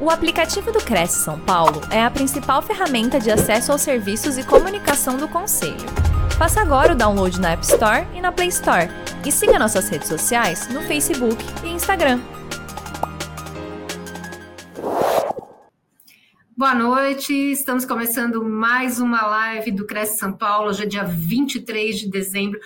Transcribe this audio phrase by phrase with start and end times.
[0.00, 4.46] O aplicativo do Cresce São Paulo é a principal ferramenta de acesso aos serviços e
[4.46, 5.74] comunicação do Conselho.
[6.38, 8.88] Faça agora o download na App Store e na Play Store.
[9.26, 12.20] E siga nossas redes sociais no Facebook e Instagram.
[16.56, 21.98] Boa noite, estamos começando mais uma live do Cresce São Paulo, hoje é dia 23
[21.98, 22.60] de dezembro,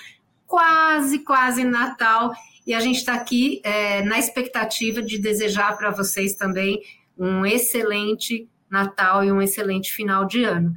[0.47, 2.31] quase, quase Natal,
[2.67, 6.83] e a gente está aqui é, na expectativa de desejar para vocês também
[7.19, 10.75] um excelente Natal e um excelente final de ano.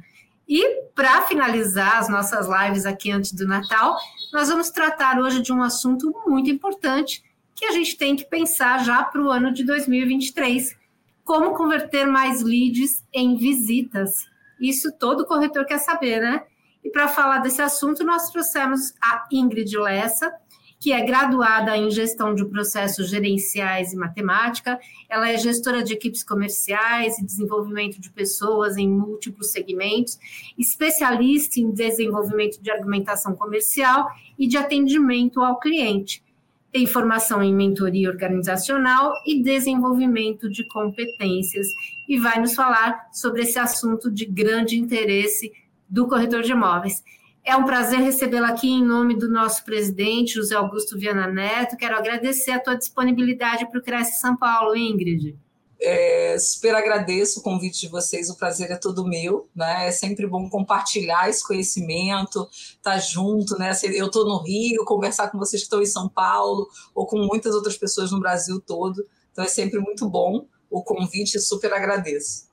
[0.48, 3.96] E para finalizar as nossas lives aqui antes do Natal,
[4.32, 8.84] nós vamos tratar hoje de um assunto muito importante que a gente tem que pensar
[8.84, 10.76] já para o ano de 2023.
[11.24, 14.26] Como converter mais leads em visitas?
[14.60, 16.44] Isso todo corretor quer saber, né?
[16.84, 20.32] E para falar desse assunto, nós trouxemos a Ingrid Lessa,
[20.78, 24.78] que é graduada em gestão de processos gerenciais e matemática.
[25.08, 30.18] Ela é gestora de equipes comerciais e desenvolvimento de pessoas em múltiplos segmentos,
[30.58, 36.22] especialista em desenvolvimento de argumentação comercial e de atendimento ao cliente.
[36.70, 41.68] Tem formação em mentoria organizacional e desenvolvimento de competências
[42.06, 45.50] e vai nos falar sobre esse assunto de grande interesse
[45.88, 47.02] do corretor de imóveis.
[47.46, 51.76] É um prazer recebê-la aqui em nome do nosso presidente, José Augusto Viana Neto.
[51.76, 55.38] Quero agradecer a tua disponibilidade para o Cresce São Paulo, Ingrid.
[55.80, 59.86] É, super agradeço o convite de vocês, o prazer é todo meu, né?
[59.86, 63.70] É sempre bom compartilhar esse conhecimento, estar tá junto, né?
[63.94, 67.54] Eu estou no Rio, conversar com vocês que estão em São Paulo, ou com muitas
[67.54, 69.06] outras pessoas no Brasil todo.
[69.30, 72.45] Então é sempre muito bom o convite, super agradeço.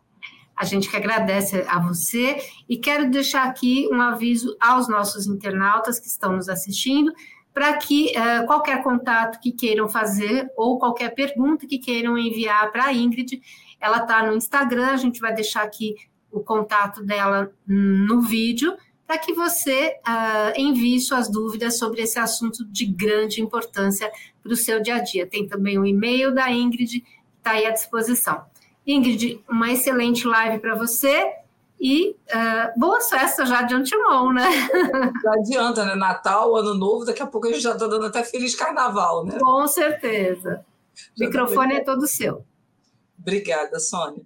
[0.55, 2.37] A gente que agradece a você
[2.69, 7.11] e quero deixar aqui um aviso aos nossos internautas que estão nos assistindo
[7.53, 12.85] para que uh, qualquer contato que queiram fazer ou qualquer pergunta que queiram enviar para
[12.85, 13.41] a Ingrid,
[13.79, 15.95] ela está no Instagram, a gente vai deixar aqui
[16.31, 22.66] o contato dela no vídeo, para que você uh, envie suas dúvidas sobre esse assunto
[22.66, 24.11] de grande importância
[24.41, 25.28] para o seu dia a dia.
[25.28, 27.03] Tem também o e-mail da Ingrid,
[27.38, 28.44] está aí à disposição.
[28.85, 31.33] Ingrid, uma excelente live para você
[31.79, 34.49] e uh, boas festas já de antemão, né?
[35.21, 35.95] Já adianta, né?
[35.95, 39.38] Natal, Ano Novo, daqui a pouco a gente já está dando até Feliz Carnaval, né?
[39.39, 40.66] Com certeza.
[41.17, 42.45] O microfone é todo seu.
[43.19, 44.22] Obrigada, Sônia.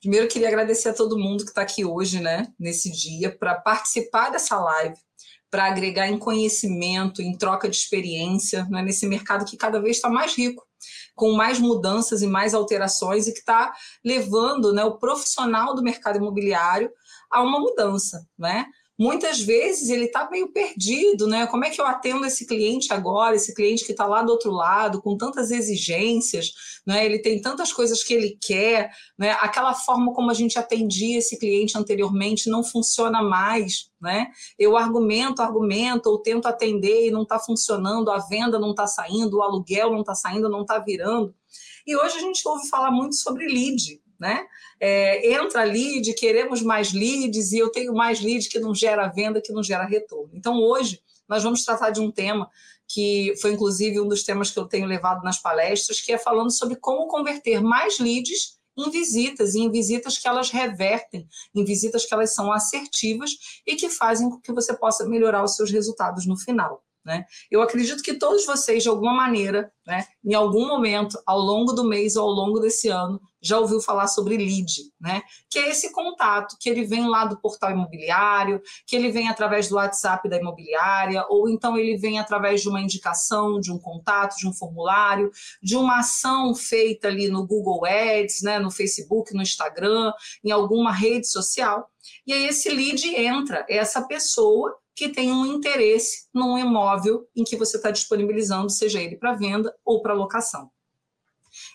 [0.00, 4.30] Primeiro, queria agradecer a todo mundo que está aqui hoje, né, nesse dia, para participar
[4.30, 4.96] dessa live,
[5.50, 10.08] para agregar em conhecimento, em troca de experiência, né, nesse mercado que cada vez está
[10.08, 10.66] mais rico
[11.14, 13.72] com mais mudanças e mais alterações e que está
[14.04, 16.90] levando né, o profissional do mercado imobiliário
[17.30, 18.66] a uma mudança, né?
[19.00, 21.46] Muitas vezes ele está meio perdido, né?
[21.46, 24.50] Como é que eu atendo esse cliente agora, esse cliente que está lá do outro
[24.50, 26.52] lado, com tantas exigências,
[26.86, 27.06] né?
[27.06, 29.30] Ele tem tantas coisas que ele quer, né?
[29.40, 34.26] Aquela forma como a gente atendia esse cliente anteriormente não funciona mais, né?
[34.58, 39.38] Eu argumento, argumento, ou tento atender e não está funcionando, a venda não está saindo,
[39.38, 41.34] o aluguel não está saindo, não está virando.
[41.86, 44.46] E hoje a gente ouve falar muito sobre lead, né?
[44.78, 49.40] É, entra lead, queremos mais leads, e eu tenho mais lead que não gera venda,
[49.40, 50.30] que não gera retorno.
[50.34, 52.50] Então, hoje, nós vamos tratar de um tema
[52.86, 56.50] que foi inclusive um dos temas que eu tenho levado nas palestras, que é falando
[56.50, 62.12] sobre como converter mais leads em visitas, em visitas que elas revertem, em visitas que
[62.12, 63.30] elas são assertivas
[63.66, 66.82] e que fazem com que você possa melhorar os seus resultados no final.
[67.04, 67.24] Né?
[67.50, 71.82] Eu acredito que todos vocês, de alguma maneira, né, em algum momento, ao longo do
[71.82, 75.22] mês ou ao longo desse ano, já ouviu falar sobre lead, né?
[75.48, 79.68] que é esse contato que ele vem lá do portal imobiliário, que ele vem através
[79.68, 84.36] do WhatsApp da imobiliária, ou então ele vem através de uma indicação, de um contato,
[84.36, 85.30] de um formulário,
[85.62, 90.12] de uma ação feita ali no Google Ads, né, no Facebook, no Instagram,
[90.44, 91.88] em alguma rede social.
[92.26, 97.42] E aí esse lead entra, é essa pessoa que tem um interesse num imóvel em
[97.42, 100.70] que você está disponibilizando, seja ele para venda ou para locação.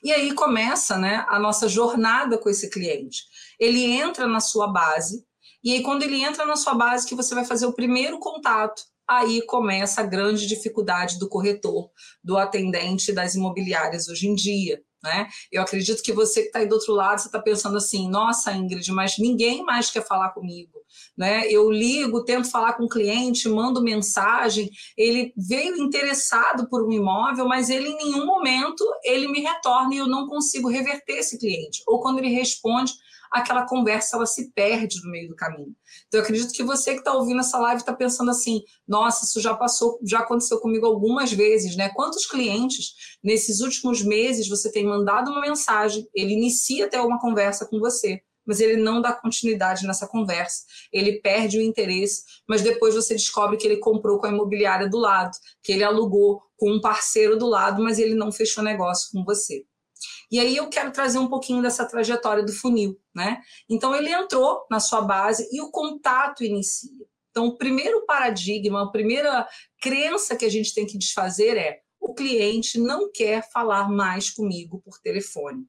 [0.03, 3.23] E aí começa né, a nossa jornada com esse cliente.
[3.59, 5.25] Ele entra na sua base,
[5.63, 8.83] e aí, quando ele entra na sua base, que você vai fazer o primeiro contato,
[9.07, 11.89] aí começa a grande dificuldade do corretor,
[12.23, 14.79] do atendente das imobiliárias hoje em dia.
[15.03, 15.27] Né?
[15.51, 18.53] Eu acredito que você que está aí do outro lado, você está pensando assim, nossa,
[18.53, 20.84] Ingrid, mas ninguém mais quer falar comigo.
[21.17, 21.49] Né?
[21.49, 27.47] Eu ligo, tento falar com o cliente, mando mensagem, ele veio interessado por um imóvel,
[27.47, 31.81] mas ele em nenhum momento ele me retorna e eu não consigo reverter esse cliente.
[31.87, 32.91] Ou quando ele responde,
[33.31, 35.75] aquela conversa ela se perde no meio do caminho.
[36.07, 39.41] Então, eu acredito que você que está ouvindo essa live está pensando assim: nossa, isso
[39.41, 41.89] já passou, já aconteceu comigo algumas vezes, né?
[41.89, 47.65] Quantos clientes nesses últimos meses você tem mandado uma mensagem, ele inicia até uma conversa
[47.65, 52.95] com você mas ele não dá continuidade nessa conversa, ele perde o interesse, mas depois
[52.95, 56.81] você descobre que ele comprou com a imobiliária do lado, que ele alugou com um
[56.81, 59.65] parceiro do lado, mas ele não fechou negócio com você.
[60.31, 63.41] E aí eu quero trazer um pouquinho dessa trajetória do funil, né?
[63.69, 67.05] Então ele entrou na sua base e o contato inicia.
[67.35, 69.45] Então, o primeiro paradigma, a primeira
[69.81, 74.81] crença que a gente tem que desfazer é: o cliente não quer falar mais comigo
[74.85, 75.65] por telefone.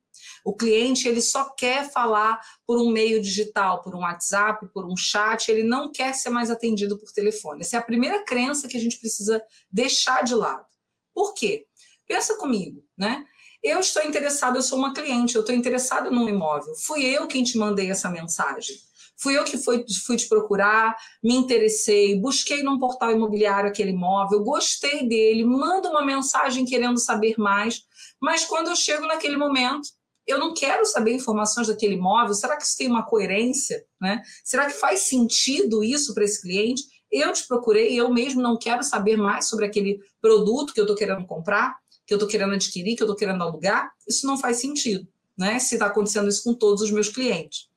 [0.46, 4.96] O cliente ele só quer falar por um meio digital, por um WhatsApp, por um
[4.96, 7.62] chat, ele não quer ser mais atendido por telefone.
[7.62, 10.64] Essa é a primeira crença que a gente precisa deixar de lado.
[11.12, 11.66] Por quê?
[12.06, 13.26] Pensa comigo, né?
[13.60, 16.76] Eu estou interessado, eu sou uma cliente, eu estou interessada num imóvel.
[16.76, 18.76] Fui eu quem te mandei essa mensagem.
[19.16, 24.44] Fui eu que fui, fui te procurar, me interessei, busquei num portal imobiliário aquele imóvel,
[24.44, 27.82] gostei dele, mando uma mensagem querendo saber mais,
[28.20, 29.88] mas quando eu chego naquele momento,
[30.26, 33.84] eu não quero saber informações daquele imóvel, será que isso tem uma coerência?
[34.00, 34.22] Né?
[34.44, 36.82] Será que faz sentido isso para esse cliente?
[37.10, 40.96] Eu te procurei, eu mesmo não quero saber mais sobre aquele produto que eu estou
[40.96, 43.90] querendo comprar, que eu estou querendo adquirir, que eu estou querendo alugar.
[44.06, 45.06] Isso não faz sentido,
[45.36, 45.58] né?
[45.58, 47.68] Se está acontecendo isso com todos os meus clientes.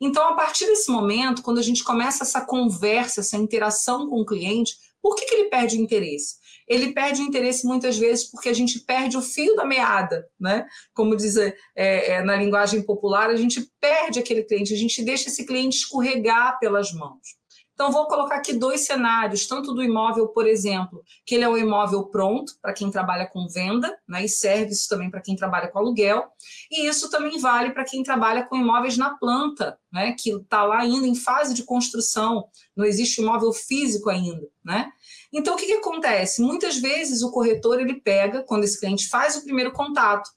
[0.00, 4.26] Então, a partir desse momento, quando a gente começa essa conversa, essa interação com o
[4.26, 6.36] cliente, por que, que ele perde interesse?
[6.72, 10.66] Ele perde o interesse muitas vezes porque a gente perde o fio da meada, né?
[10.94, 15.28] Como diz é, é, na linguagem popular, a gente perde aquele cliente, a gente deixa
[15.28, 17.41] esse cliente escorregar pelas mãos.
[17.82, 21.56] Então, vou colocar aqui dois cenários, tanto do imóvel, por exemplo, que ele é um
[21.56, 25.66] imóvel pronto para quem trabalha com venda, né, e serve isso também para quem trabalha
[25.66, 26.28] com aluguel,
[26.70, 30.78] e isso também vale para quem trabalha com imóveis na planta, né, que está lá
[30.78, 32.44] ainda em fase de construção,
[32.76, 34.88] não existe imóvel físico ainda, né?
[35.32, 36.40] Então, o que, que acontece?
[36.40, 40.30] Muitas vezes o corretor ele pega, quando esse cliente faz o primeiro contato,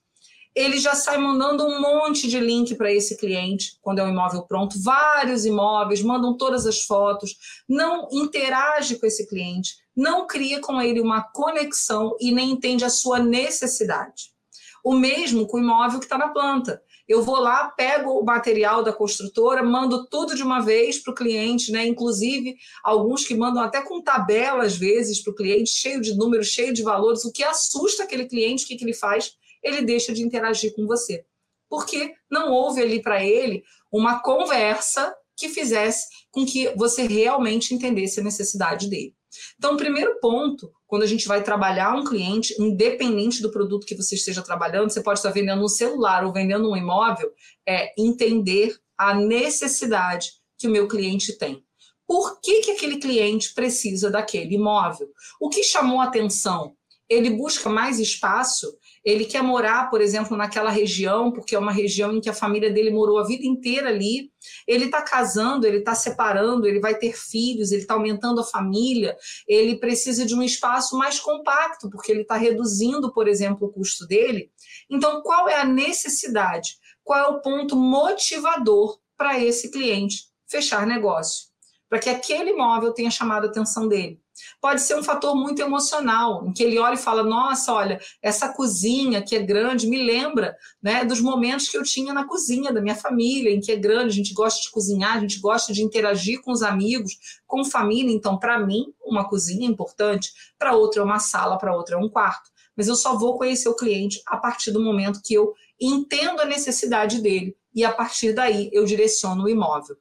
[0.56, 4.44] ele já sai mandando um monte de link para esse cliente, quando é um imóvel
[4.44, 7.36] pronto, vários imóveis, mandam todas as fotos,
[7.68, 12.90] não interage com esse cliente, não cria com ele uma conexão e nem entende a
[12.90, 14.34] sua necessidade.
[14.82, 16.82] O mesmo com o imóvel que está na planta.
[17.08, 21.16] Eu vou lá, pego o material da construtora, mando tudo de uma vez para o
[21.16, 21.86] cliente, né?
[21.86, 26.48] Inclusive, alguns que mandam até com tabela, às vezes, para o cliente, cheio de números,
[26.48, 29.34] cheio de valores, o que assusta aquele cliente, o que, que ele faz?
[29.66, 31.26] Ele deixa de interagir com você.
[31.68, 38.20] Porque não houve ali para ele uma conversa que fizesse com que você realmente entendesse
[38.20, 39.14] a necessidade dele.
[39.58, 43.96] Então, o primeiro ponto, quando a gente vai trabalhar um cliente, independente do produto que
[43.96, 47.32] você esteja trabalhando, você pode estar vendendo um celular ou vendendo um imóvel,
[47.68, 51.64] é entender a necessidade que o meu cliente tem.
[52.08, 55.10] Por que, que aquele cliente precisa daquele imóvel?
[55.42, 56.76] O que chamou atenção?
[57.10, 58.78] Ele busca mais espaço?
[59.06, 62.72] Ele quer morar, por exemplo, naquela região, porque é uma região em que a família
[62.72, 64.32] dele morou a vida inteira ali.
[64.68, 69.16] Ele está casando, ele está separando, ele vai ter filhos, ele está aumentando a família,
[69.48, 74.08] ele precisa de um espaço mais compacto, porque ele está reduzindo, por exemplo, o custo
[74.08, 74.50] dele.
[74.90, 76.76] Então, qual é a necessidade?
[77.04, 81.46] Qual é o ponto motivador para esse cliente fechar negócio?
[81.88, 84.20] Para que aquele imóvel tenha chamado a atenção dele.
[84.62, 88.50] Pode ser um fator muito emocional, em que ele olha e fala: Nossa, olha, essa
[88.50, 92.82] cozinha que é grande me lembra né, dos momentos que eu tinha na cozinha da
[92.82, 95.82] minha família, em que é grande, a gente gosta de cozinhar, a gente gosta de
[95.82, 98.14] interagir com os amigos, com família.
[98.14, 101.98] Então, para mim, uma cozinha é importante, para outra é uma sala, para outra é
[101.98, 102.50] um quarto.
[102.76, 106.46] Mas eu só vou conhecer o cliente a partir do momento que eu entendo a
[106.46, 109.98] necessidade dele e a partir daí eu direciono o imóvel.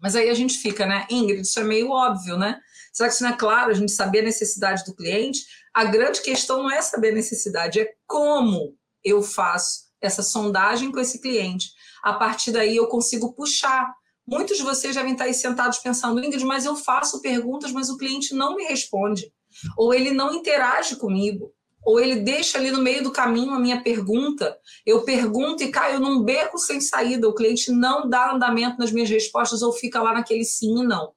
[0.00, 2.60] Mas aí a gente fica, né, Ingrid, isso é meio óbvio, né?
[2.94, 5.40] Será que isso não é claro, a gente saber a necessidade do cliente?
[5.74, 11.00] A grande questão não é saber a necessidade, é como eu faço essa sondagem com
[11.00, 11.70] esse cliente.
[12.04, 13.92] A partir daí eu consigo puxar.
[14.24, 17.96] Muitos de vocês devem estar aí sentados pensando, Ingrid, mas eu faço perguntas, mas o
[17.96, 19.32] cliente não me responde.
[19.76, 21.52] Ou ele não interage comigo.
[21.84, 24.56] Ou ele deixa ali no meio do caminho a minha pergunta.
[24.86, 27.28] Eu pergunto e caio num beco sem saída.
[27.28, 31.12] O cliente não dá andamento nas minhas respostas ou fica lá naquele sim e não.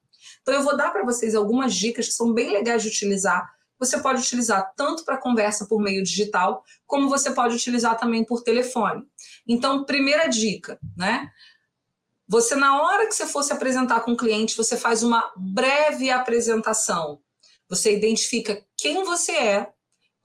[0.48, 3.54] Então, eu vou dar para vocês algumas dicas que são bem legais de utilizar.
[3.77, 8.42] Você pode utilizar tanto para conversa por meio digital, como você pode utilizar também por
[8.42, 9.04] telefone.
[9.46, 11.30] Então, primeira dica, né?
[12.30, 16.10] Você, na hora que você for se apresentar com o cliente, você faz uma breve
[16.10, 17.20] apresentação.
[17.68, 19.74] Você identifica quem você é,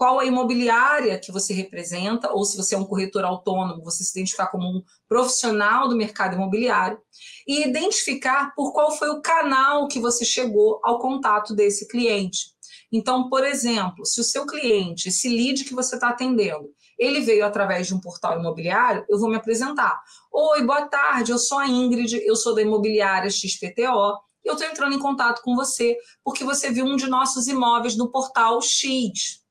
[0.03, 4.11] qual a imobiliária que você representa, ou se você é um corretor autônomo, você se
[4.19, 6.99] identificar como um profissional do mercado imobiliário,
[7.47, 12.49] e identificar por qual foi o canal que você chegou ao contato desse cliente.
[12.91, 16.69] Então, por exemplo, se o seu cliente, esse lead que você está atendendo,
[16.99, 20.03] ele veio através de um portal imobiliário, eu vou me apresentar.
[20.33, 24.97] Oi, boa tarde, eu sou a Ingrid, eu sou da imobiliária XPTO, eu estou entrando
[24.97, 29.42] em contato com você porque você viu um de nossos imóveis no portal X.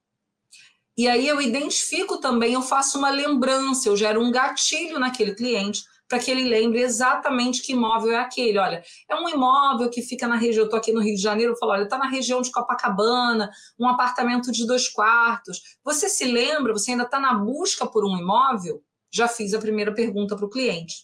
[1.01, 5.83] E aí eu identifico também, eu faço uma lembrança, eu gero um gatilho naquele cliente
[6.07, 8.59] para que ele lembre exatamente que imóvel é aquele.
[8.59, 11.53] Olha, é um imóvel que fica na região, eu estou aqui no Rio de Janeiro,
[11.53, 15.59] eu falo, olha, está na região de Copacabana, um apartamento de dois quartos.
[15.83, 18.83] Você se lembra, você ainda está na busca por um imóvel?
[19.11, 20.97] Já fiz a primeira pergunta para o cliente.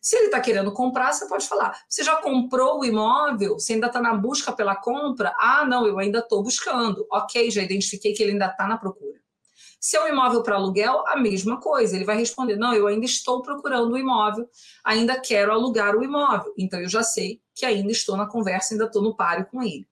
[0.00, 3.60] Se ele está querendo comprar, você pode falar: você já comprou o imóvel?
[3.60, 5.36] Você ainda está na busca pela compra?
[5.38, 7.06] Ah, não, eu ainda estou buscando.
[7.12, 9.21] Ok, já identifiquei que ele ainda está na procura.
[9.82, 11.96] Se é um imóvel para aluguel, a mesma coisa.
[11.96, 14.48] Ele vai responder: não, eu ainda estou procurando o imóvel,
[14.84, 16.54] ainda quero alugar o imóvel.
[16.56, 19.84] Então eu já sei que ainda estou na conversa, ainda estou no páreo com ele.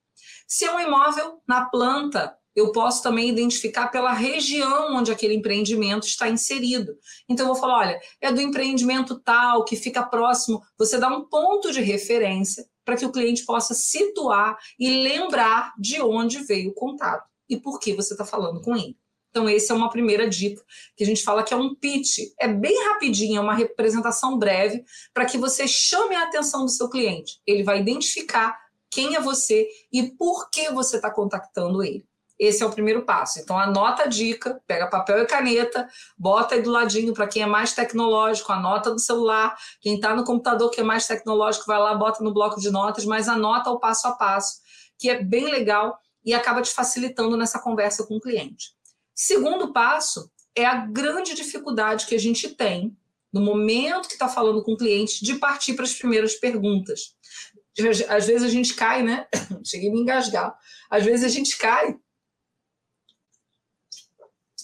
[0.47, 6.07] Se é um imóvel na planta, eu posso também identificar pela região onde aquele empreendimento
[6.07, 6.97] está inserido.
[7.29, 10.63] Então, eu vou falar: olha, é do empreendimento tal, que fica próximo.
[10.79, 16.01] Você dá um ponto de referência para que o cliente possa situar e lembrar de
[16.01, 18.97] onde veio o contato e por que você está falando com ele.
[19.31, 20.63] Então, essa é uma primeira dica
[20.97, 22.19] que a gente fala que é um pitch.
[22.39, 24.85] É bem rapidinho, é uma representação breve
[25.15, 27.41] para que você chame a atenção do seu cliente.
[27.47, 28.59] Ele vai identificar
[28.91, 32.05] quem é você e por que você está contactando ele.
[32.41, 33.39] Esse é o primeiro passo.
[33.39, 37.47] Então, anota a dica, pega papel e caneta, bota aí do ladinho para quem é
[37.47, 39.55] mais tecnológico, anota no celular.
[39.81, 43.05] Quem está no computador que é mais tecnológico, vai lá, bota no bloco de notas,
[43.05, 44.55] mas anota o passo a passo,
[44.99, 48.75] que é bem legal e acaba te facilitando nessa conversa com o cliente.
[49.23, 52.97] Segundo passo é a grande dificuldade que a gente tem
[53.31, 57.15] no momento que está falando com o cliente de partir para as primeiras perguntas.
[58.09, 59.29] Às vezes a gente cai, né?
[59.63, 60.59] Cheguei a me engasgar.
[60.89, 61.99] Às vezes a gente cai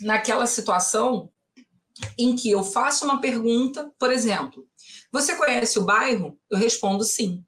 [0.00, 1.30] naquela situação
[2.16, 4.66] em que eu faço uma pergunta, por exemplo,
[5.12, 6.40] você conhece o bairro?
[6.48, 7.44] Eu respondo sim.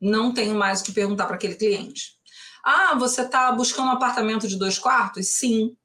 [0.00, 2.18] Não tenho mais o que perguntar para aquele cliente.
[2.64, 5.28] Ah, você está buscando um apartamento de dois quartos?
[5.28, 5.76] Sim.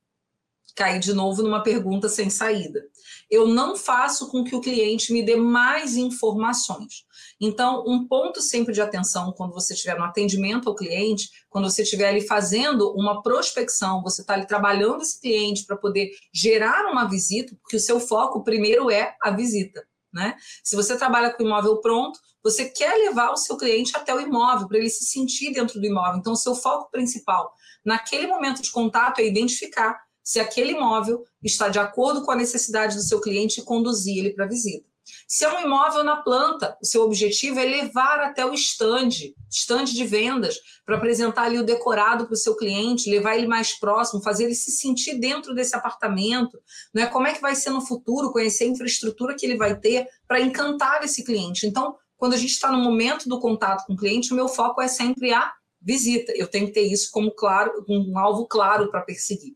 [0.76, 2.82] Caí de novo numa pergunta sem saída.
[3.30, 7.06] Eu não faço com que o cliente me dê mais informações.
[7.42, 11.82] Então, um ponto sempre de atenção quando você estiver no atendimento ao cliente, quando você
[11.82, 17.10] estiver ali fazendo uma prospecção, você está ali trabalhando esse cliente para poder gerar uma
[17.10, 19.86] visita, porque o seu foco primeiro é a visita.
[20.14, 20.36] Né?
[20.64, 24.68] Se você trabalha com imóvel pronto, você quer levar o seu cliente até o imóvel,
[24.68, 26.20] para ele se sentir dentro do imóvel.
[26.20, 27.54] Então, o seu foco principal
[27.86, 32.96] naquele momento de contato é identificar se aquele imóvel está de acordo com a necessidade
[32.96, 34.88] do seu cliente e conduzir ele para a visita.
[35.28, 39.94] Se é um imóvel na planta, o seu objetivo é levar até o estande, estande
[39.94, 44.22] de vendas, para apresentar ali o decorado para o seu cliente, levar ele mais próximo,
[44.22, 46.60] fazer ele se sentir dentro desse apartamento,
[46.94, 47.08] né?
[47.08, 50.42] Como é que vai ser no futuro, conhecer a infraestrutura que ele vai ter para
[50.42, 51.66] encantar esse cliente.
[51.66, 54.82] Então, quando a gente está no momento do contato com o cliente, o meu foco
[54.82, 56.34] é sempre a visita.
[56.36, 59.56] Eu tenho que ter isso como claro, um alvo claro para perseguir.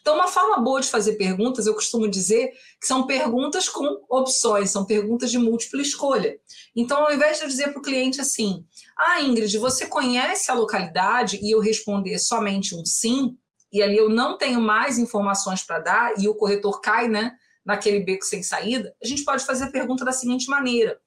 [0.00, 2.48] Então, uma forma boa de fazer perguntas, eu costumo dizer
[2.80, 6.36] que são perguntas com opções, são perguntas de múltipla escolha.
[6.74, 8.64] Então, ao invés de eu dizer para o cliente assim:
[8.98, 11.38] Ah, Ingrid, você conhece a localidade?
[11.40, 13.36] E eu responder somente um sim,
[13.72, 17.36] e ali eu não tenho mais informações para dar, e o corretor cai, né?
[17.64, 20.98] Naquele beco sem saída, a gente pode fazer a pergunta da seguinte maneira: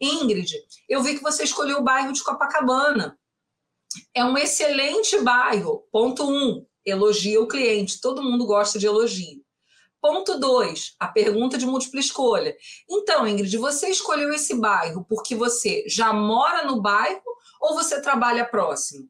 [0.00, 0.54] Ingrid,
[0.88, 3.18] eu vi que você escolheu o bairro de Copacabana.
[4.14, 5.84] É um excelente bairro.
[5.90, 8.00] Ponto um elogia o cliente.
[8.00, 9.44] Todo mundo gosta de elogio.
[10.00, 12.56] Ponto 2, a pergunta de múltipla escolha.
[12.88, 17.22] Então, Ingrid, você escolheu esse bairro porque você já mora no bairro
[17.60, 19.08] ou você trabalha próximo?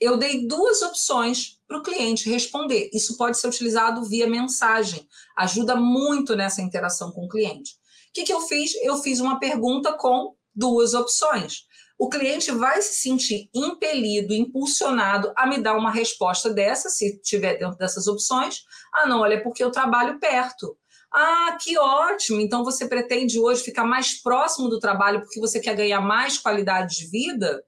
[0.00, 2.90] Eu dei duas opções para o cliente responder.
[2.92, 5.08] Isso pode ser utilizado via mensagem.
[5.36, 7.76] Ajuda muito nessa interação com o cliente.
[8.14, 8.74] Que, que eu fiz?
[8.82, 11.66] Eu fiz uma pergunta com duas opções
[11.98, 17.58] o cliente vai se sentir impelido, impulsionado a me dar uma resposta dessa, se tiver
[17.58, 18.62] dentro dessas opções.
[18.92, 20.76] Ah, não, olha, é porque eu trabalho perto.
[21.12, 22.40] Ah, que ótimo!
[22.40, 26.96] Então você pretende hoje ficar mais próximo do trabalho porque você quer ganhar mais qualidade
[26.98, 27.64] de vida?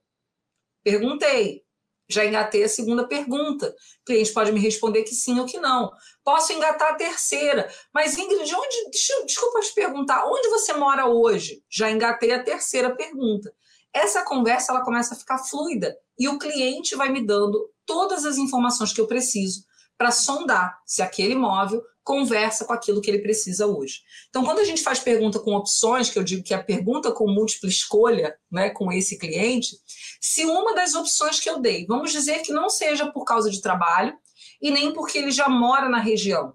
[0.83, 1.66] Perguntei.
[2.09, 3.69] Já engatei a segunda pergunta.
[3.69, 5.91] O cliente pode me responder que sim ou que não.
[6.25, 7.69] Posso engatar a terceira.
[7.93, 8.91] Mas, Ingrid, onde,
[9.27, 11.63] desculpa te perguntar, onde você mora hoje?
[11.71, 13.53] Já engatei a terceira pergunta
[13.97, 18.37] essa conversa ela começa a ficar fluida e o cliente vai me dando todas as
[18.37, 19.65] informações que eu preciso
[19.97, 24.03] para sondar se aquele imóvel conversa com aquilo que ele precisa hoje.
[24.29, 27.11] Então, quando a gente faz pergunta com opções, que eu digo que é a pergunta
[27.11, 29.77] com múltipla escolha, né, com esse cliente,
[30.21, 33.61] se uma das opções que eu dei, vamos dizer que não seja por causa de
[33.61, 34.17] trabalho
[34.63, 36.55] e nem porque ele já mora na região.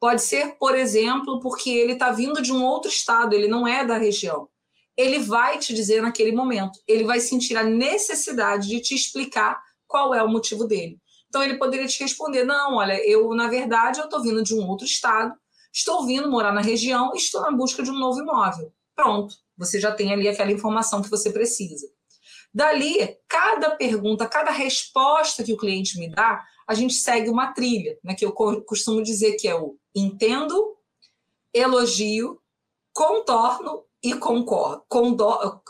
[0.00, 3.84] Pode ser, por exemplo, porque ele está vindo de um outro estado, ele não é
[3.84, 4.48] da região.
[4.96, 10.14] Ele vai te dizer naquele momento, ele vai sentir a necessidade de te explicar qual
[10.14, 10.98] é o motivo dele.
[11.34, 14.68] Então ele poderia te responder: não, olha, eu na verdade eu estou vindo de um
[14.68, 15.34] outro estado,
[15.72, 18.72] estou vindo morar na região estou na busca de um novo imóvel.
[18.94, 21.88] Pronto, você já tem ali aquela informação que você precisa.
[22.54, 27.98] Dali, cada pergunta, cada resposta que o cliente me dá, a gente segue uma trilha,
[28.04, 30.76] né, que eu costumo dizer que é o entendo,
[31.52, 32.40] elogio,
[32.92, 34.84] contorno e concordo.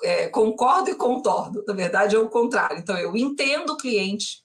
[0.02, 1.64] É, concordo e contorno.
[1.66, 2.76] Na verdade, é o contrário.
[2.76, 4.43] Então, eu entendo o cliente,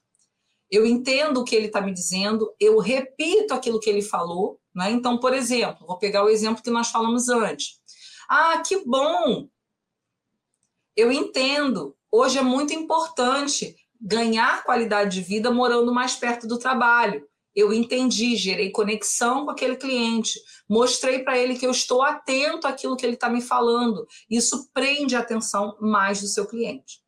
[0.71, 4.59] eu entendo o que ele está me dizendo, eu repito aquilo que ele falou.
[4.73, 4.91] Né?
[4.91, 7.79] Então, por exemplo, vou pegar o exemplo que nós falamos antes.
[8.29, 9.49] Ah, que bom!
[10.95, 11.95] Eu entendo.
[12.11, 17.27] Hoje é muito importante ganhar qualidade de vida morando mais perto do trabalho.
[17.55, 22.95] Eu entendi, gerei conexão com aquele cliente, mostrei para ele que eu estou atento àquilo
[22.95, 24.07] que ele está me falando.
[24.29, 27.01] Isso prende a atenção mais do seu cliente.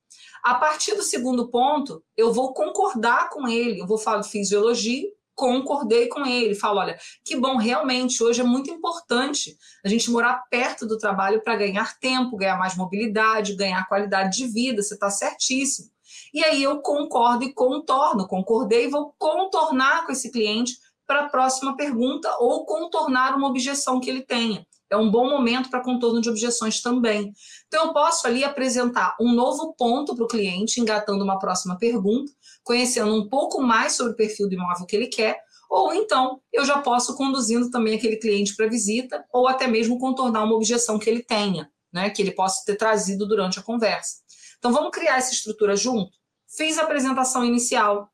[0.44, 4.56] A partir do segundo ponto, eu vou concordar com ele, eu vou falar, fiz o
[4.56, 10.12] elogio, concordei com ele, falo, olha, que bom, realmente, hoje é muito importante a gente
[10.12, 14.94] morar perto do trabalho para ganhar tempo, ganhar mais mobilidade, ganhar qualidade de vida, você
[14.94, 15.90] está certíssimo.
[16.34, 21.30] E aí eu concordo e contorno, concordei e vou contornar com esse cliente para a
[21.30, 24.66] próxima pergunta ou contornar uma objeção que ele tenha.
[24.92, 27.32] É um bom momento para contorno de objeções também.
[27.68, 32.30] Então, eu posso ali apresentar um novo ponto para o cliente, engatando uma próxima pergunta,
[32.62, 36.66] conhecendo um pouco mais sobre o perfil do imóvel que ele quer, ou então eu
[36.66, 41.10] já posso conduzindo também aquele cliente para visita, ou até mesmo contornar uma objeção que
[41.10, 44.18] ele tenha, né, que ele possa ter trazido durante a conversa.
[44.60, 46.12] Então, vamos criar essa estrutura junto?
[46.58, 48.12] Fiz a apresentação inicial.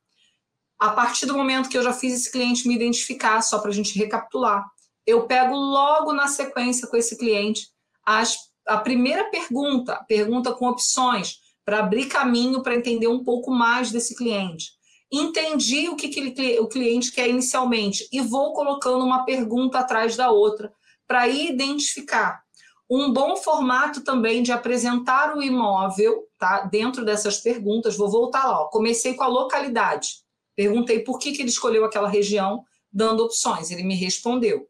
[0.79, 3.73] A partir do momento que eu já fiz esse cliente me identificar, só para a
[3.73, 4.63] gente recapitular,
[5.07, 7.69] eu pego logo na sequência com esse cliente
[8.05, 8.37] as,
[8.67, 14.15] a primeira pergunta, pergunta com opções, para abrir caminho para entender um pouco mais desse
[14.15, 14.71] cliente.
[15.11, 20.15] Entendi o que, que ele, o cliente quer inicialmente e vou colocando uma pergunta atrás
[20.15, 20.71] da outra
[21.07, 22.41] para identificar.
[22.89, 26.61] Um bom formato também de apresentar o imóvel, tá?
[26.61, 28.61] Dentro dessas perguntas, vou voltar lá.
[28.61, 28.65] Ó.
[28.69, 30.07] Comecei com a localidade.
[30.55, 33.71] Perguntei por que, que ele escolheu aquela região, dando opções.
[33.71, 34.67] Ele me respondeu.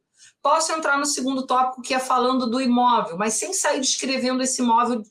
[0.47, 4.61] Posso entrar no segundo tópico, que é falando do imóvel, mas sem sair descrevendo esse
[4.61, 5.03] imóvel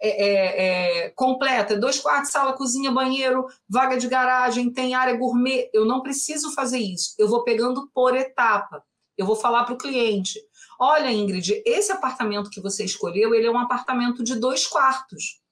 [0.00, 5.68] é, é, é, completa, dois quartos, sala, cozinha, banheiro, vaga de garagem, tem área gourmet.
[5.74, 7.14] Eu não preciso fazer isso.
[7.18, 8.82] Eu vou pegando por etapa.
[9.14, 10.40] Eu vou falar para o cliente:
[10.80, 15.42] olha, Ingrid, esse apartamento que você escolheu, ele é um apartamento de dois quartos.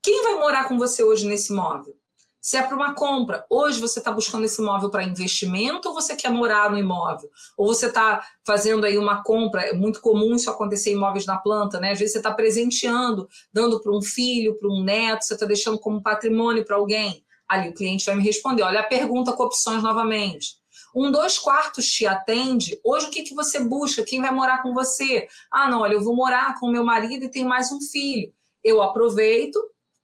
[0.00, 1.99] Quem vai morar com você hoje nesse imóvel?
[2.40, 6.16] Se é para uma compra, hoje você está buscando esse imóvel para investimento ou você
[6.16, 7.28] quer morar no imóvel?
[7.56, 11.36] Ou você está fazendo aí uma compra, é muito comum isso acontecer em imóveis na
[11.36, 11.92] planta, né?
[11.92, 15.78] Às vezes você está presenteando, dando para um filho, para um neto, você está deixando
[15.78, 17.22] como patrimônio para alguém.
[17.46, 20.60] Ali o cliente vai me responder: olha a pergunta com opções novamente.
[20.94, 22.80] Um dois quartos te atende.
[22.82, 24.02] Hoje o que, que você busca?
[24.02, 25.28] Quem vai morar com você?
[25.52, 28.32] Ah, não, olha, eu vou morar com meu marido e tenho mais um filho.
[28.64, 29.58] Eu aproveito,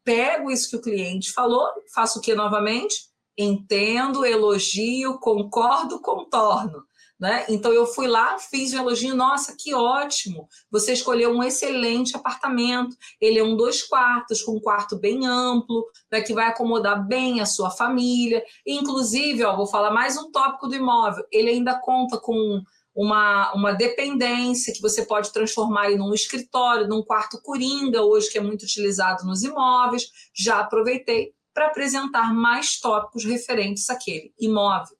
[0.06, 2.94] pego isso que o cliente falou, faço o que novamente?
[3.36, 6.84] Entendo, elogio, concordo, contorno.
[7.18, 7.46] Né?
[7.48, 10.46] Então eu fui lá, fiz o elogio, nossa, que ótimo!
[10.70, 12.94] Você escolheu um excelente apartamento.
[13.20, 17.40] Ele é um dois quartos, com um quarto bem amplo, né, que vai acomodar bem
[17.40, 18.44] a sua família.
[18.66, 21.24] Inclusive, ó, vou falar mais um tópico do imóvel.
[21.32, 22.62] Ele ainda conta com
[22.96, 28.38] uma, uma dependência que você pode transformar em um escritório, num quarto coringa, hoje que
[28.38, 30.10] é muito utilizado nos imóveis.
[30.34, 34.96] Já aproveitei para apresentar mais tópicos referentes àquele imóvel.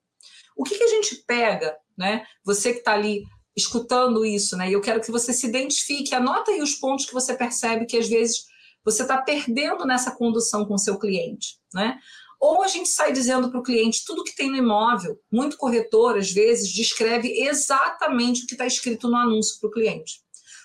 [0.55, 2.23] O que, que a gente pega, né?
[2.45, 3.23] Você que está ali
[3.55, 4.69] escutando isso, né?
[4.69, 7.97] E eu quero que você se identifique, anota aí os pontos que você percebe que
[7.97, 8.45] às vezes
[8.85, 11.97] você está perdendo nessa condução com o seu cliente, né?
[12.39, 15.19] Ou a gente sai dizendo para o cliente tudo que tem no imóvel.
[15.31, 20.21] Muito corretor, às vezes, descreve exatamente o que está escrito no anúncio para o cliente.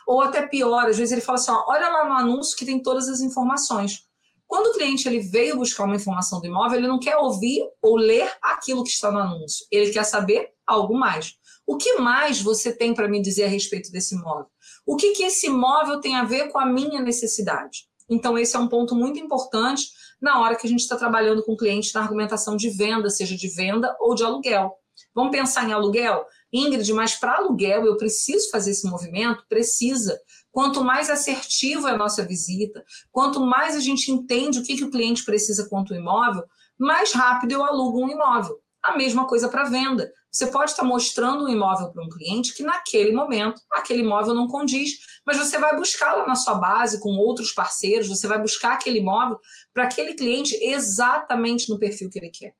[0.07, 2.83] Ou até pior, às vezes ele fala assim: ó, olha lá no anúncio que tem
[2.83, 4.05] todas as informações.
[4.47, 7.97] Quando o cliente ele veio buscar uma informação do imóvel, ele não quer ouvir ou
[7.97, 9.67] ler aquilo que está no anúncio.
[9.71, 11.37] Ele quer saber algo mais.
[11.67, 14.47] O que mais você tem para me dizer a respeito desse imóvel?
[14.85, 17.87] O que, que esse imóvel tem a ver com a minha necessidade?
[18.11, 19.85] Então, esse é um ponto muito importante
[20.23, 23.37] na hora que a gente está trabalhando com o cliente na argumentação de venda, seja
[23.37, 24.73] de venda ou de aluguel.
[25.13, 26.25] Vamos pensar em aluguel?
[26.53, 29.45] Ingrid, mas para aluguel eu preciso fazer esse movimento?
[29.49, 30.19] Precisa.
[30.53, 34.85] Quanto mais assertiva é a nossa visita, quanto mais a gente entende o que, que
[34.85, 36.45] o cliente precisa quanto imóvel,
[36.79, 38.59] mais rápido eu alugo um imóvel.
[38.83, 40.13] A mesma coisa para venda.
[40.33, 44.49] Você pode estar mostrando um imóvel para um cliente que naquele momento aquele imóvel não
[44.49, 44.93] condiz,
[45.27, 49.01] mas você vai buscar lá na sua base com outros parceiros, você vai buscar aquele
[49.01, 49.39] imóvel
[49.75, 52.55] para aquele cliente exatamente no perfil que ele quer.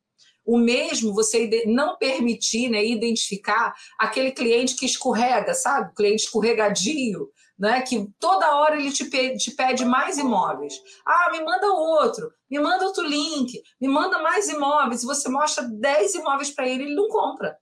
[0.45, 5.93] O mesmo você não permitir, né, identificar aquele cliente que escorrega, sabe?
[5.93, 7.83] O cliente escorregadio, né?
[7.83, 10.75] Que toda hora ele te pede, te pede mais imóveis.
[11.07, 15.03] Ah, me manda outro, me manda outro link, me manda mais imóveis.
[15.03, 17.57] E você mostra 10 imóveis para ele, ele não compra.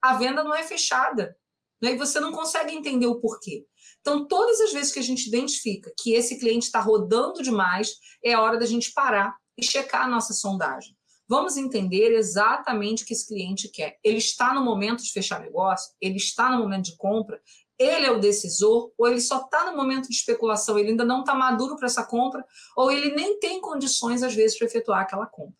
[0.00, 1.36] A venda não é fechada.
[1.82, 1.92] Né?
[1.92, 3.64] E você não consegue entender o porquê.
[4.00, 8.36] Então, todas as vezes que a gente identifica que esse cliente está rodando demais, é
[8.36, 10.96] hora da gente parar e checar a nossa sondagem.
[11.28, 13.98] Vamos entender exatamente o que esse cliente quer.
[14.02, 15.92] Ele está no momento de fechar negócio?
[16.00, 17.38] Ele está no momento de compra?
[17.78, 18.92] Ele é o decisor?
[18.98, 20.78] Ou ele só está no momento de especulação?
[20.78, 22.44] Ele ainda não está maduro para essa compra?
[22.76, 25.54] Ou ele nem tem condições, às vezes, para efetuar aquela compra?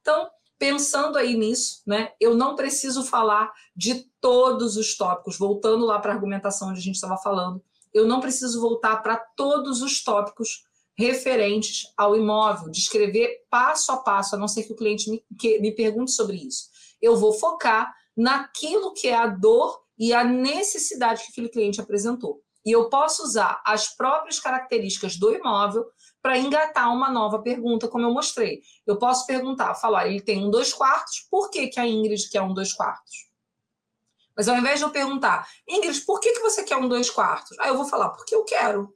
[0.00, 5.98] Então, pensando aí nisso, né, eu não preciso falar de todos os tópicos, voltando lá
[5.98, 10.02] para a argumentação onde a gente estava falando, eu não preciso voltar para todos os
[10.02, 10.64] tópicos
[10.96, 15.58] referentes ao imóvel, descrever passo a passo, a não ser que o cliente me, que,
[15.58, 16.68] me pergunte sobre isso.
[17.00, 22.42] Eu vou focar naquilo que é a dor e a necessidade que aquele cliente apresentou.
[22.64, 25.84] E eu posso usar as próprias características do imóvel
[26.20, 28.62] para engatar uma nova pergunta, como eu mostrei.
[28.86, 32.42] Eu posso perguntar, falar, ele tem um dois quartos, por que, que a Ingrid quer
[32.42, 33.30] um dois quartos?
[34.36, 37.58] Mas ao invés de eu perguntar, Ingrid, por que, que você quer um dois quartos?
[37.58, 38.94] Aí eu vou falar, porque eu quero.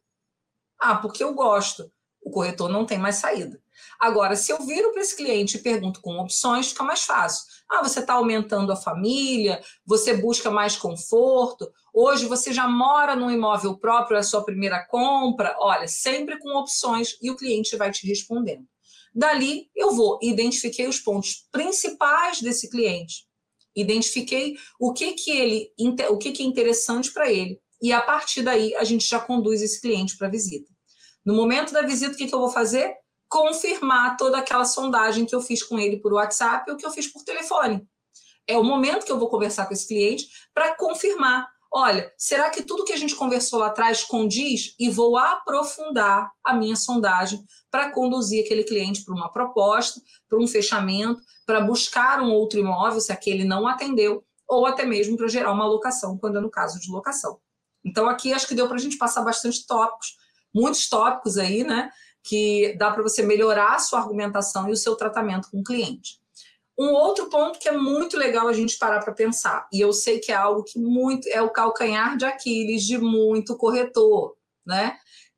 [0.79, 1.91] Ah, porque eu gosto.
[2.27, 3.63] O corretor não tem mais saída.
[4.01, 7.45] Agora, se eu viro para esse cliente e pergunto com opções, fica mais fácil.
[7.71, 13.31] Ah, você está aumentando a família, você busca mais conforto, hoje você já mora num
[13.31, 15.55] imóvel próprio, é a sua primeira compra.
[15.61, 18.67] Olha, sempre com opções e o cliente vai te respondendo.
[19.15, 23.25] Dali, eu vou, identifiquei os pontos principais desse cliente,
[23.73, 25.73] identifiquei o que, que ele,
[26.11, 29.63] o que, que é interessante para ele, e a partir daí a gente já conduz
[29.63, 30.76] esse cliente para a visita.
[31.27, 32.95] No momento da visita, o que, que eu vou fazer?
[33.29, 37.09] Confirmar toda aquela sondagem que eu fiz com ele por WhatsApp ou que eu fiz
[37.13, 37.85] por telefone.
[38.47, 41.49] É o momento que eu vou conversar com esse cliente para confirmar.
[41.73, 44.77] Olha, será que tudo que a gente conversou lá atrás condiz?
[44.79, 50.47] E vou aprofundar a minha sondagem para conduzir aquele cliente para uma proposta, para um
[50.47, 55.51] fechamento, para buscar um outro imóvel, se aquele não atendeu, ou até mesmo para gerar
[55.51, 57.41] uma locação, quando é no caso de locação.
[57.85, 60.15] Então, aqui acho que deu para a gente passar bastante tópicos,
[60.57, 61.91] muitos tópicos aí, né?
[62.25, 66.19] Que dá para você melhorar a sua argumentação e o seu tratamento com o cliente.
[66.79, 70.19] Um outro ponto que é muito legal a gente parar para pensar, e eu sei
[70.19, 74.97] que é algo que muito é o calcanhar de Aquiles de muito corretor, né?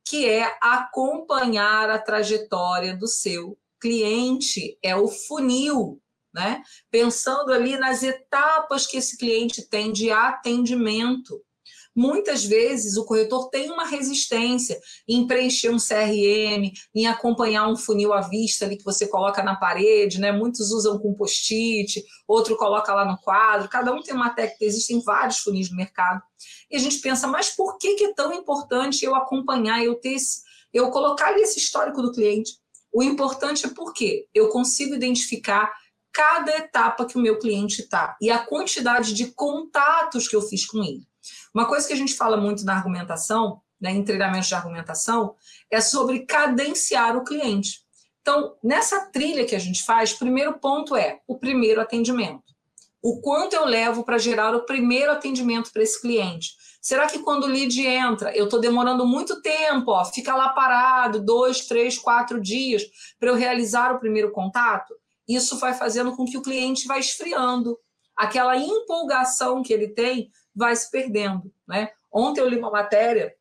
[0.08, 6.00] Que é acompanhar a trajetória do seu cliente, é o funil,
[6.32, 6.62] né?
[6.90, 11.40] Pensando ali nas etapas que esse cliente tem de atendimento.
[11.98, 18.12] Muitas vezes o corretor tem uma resistência em preencher um CRM, em acompanhar um funil
[18.12, 20.30] à vista ali que você coloca na parede, né?
[20.30, 25.02] Muitos usam com post-it, outro coloca lá no quadro, cada um tem uma técnica, existem
[25.02, 26.22] vários funis no mercado.
[26.70, 30.42] E a gente pensa, mas por que, é tão importante eu acompanhar, eu ter esse,
[30.72, 32.52] eu colocar ali esse histórico do cliente?
[32.92, 35.72] O importante é porque eu consigo identificar
[36.12, 40.64] cada etapa que o meu cliente está e a quantidade de contatos que eu fiz
[40.64, 41.08] com ele.
[41.54, 45.34] Uma coisa que a gente fala muito na argumentação, né, em treinamentos de argumentação,
[45.70, 47.80] é sobre cadenciar o cliente.
[48.20, 52.42] Então, nessa trilha que a gente faz, primeiro ponto é o primeiro atendimento.
[53.00, 56.50] O quanto eu levo para gerar o primeiro atendimento para esse cliente?
[56.80, 61.24] Será que quando o lead entra, eu estou demorando muito tempo, ó, fica lá parado,
[61.24, 62.82] dois, três, quatro dias,
[63.18, 64.94] para eu realizar o primeiro contato?
[65.28, 67.78] Isso vai fazendo com que o cliente vá esfriando.
[68.16, 71.50] Aquela empolgação que ele tem vai se perdendo.
[71.66, 71.90] Né?
[72.12, 73.32] Ontem eu li uma matéria,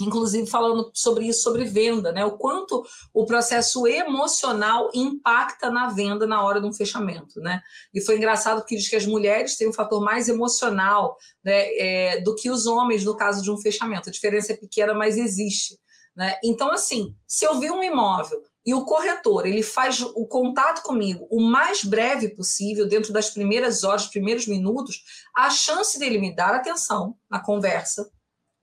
[0.00, 2.24] inclusive falando sobre isso, sobre venda, né?
[2.24, 7.38] o quanto o processo emocional impacta na venda na hora de um fechamento.
[7.40, 7.60] Né?
[7.92, 12.20] E foi engraçado porque diz que as mulheres têm um fator mais emocional né, é,
[12.22, 14.08] do que os homens no caso de um fechamento.
[14.08, 15.78] A diferença é pequena, mas existe.
[16.16, 16.36] Né?
[16.42, 21.26] Então, assim, se eu vi um imóvel e o corretor ele faz o contato comigo
[21.30, 25.02] o mais breve possível, dentro das primeiras horas, primeiros minutos,
[25.34, 28.10] a chance dele me dar atenção na conversa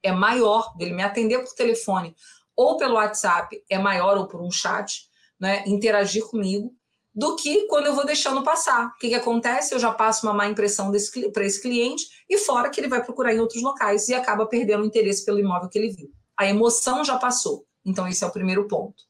[0.04, 2.16] é maior, dele me atender por telefone
[2.56, 5.08] ou pelo WhatsApp é maior ou por um chat,
[5.40, 6.74] né, interagir comigo,
[7.14, 8.88] do que quando eu vou deixando passar.
[8.88, 9.74] O que, que acontece?
[9.74, 10.92] Eu já passo uma má impressão
[11.34, 14.84] para esse cliente e fora que ele vai procurar em outros locais e acaba perdendo
[14.84, 16.10] o interesse pelo imóvel que ele viu.
[16.38, 17.66] A emoção já passou.
[17.86, 19.07] Então, esse é o primeiro ponto.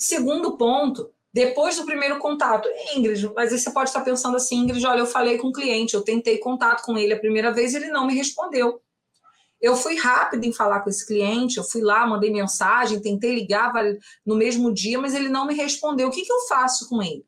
[0.00, 5.00] Segundo ponto, depois do primeiro contato, Ingrid, mas você pode estar pensando assim, Ingrid, olha,
[5.00, 8.06] eu falei com o cliente, eu tentei contato com ele a primeira vez, ele não
[8.06, 8.80] me respondeu.
[9.60, 13.74] Eu fui rápido em falar com esse cliente, eu fui lá, mandei mensagem, tentei ligar
[14.24, 16.08] no mesmo dia, mas ele não me respondeu.
[16.08, 17.26] O que, que eu faço com ele?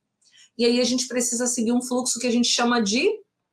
[0.56, 3.06] E aí a gente precisa seguir um fluxo que a gente chama de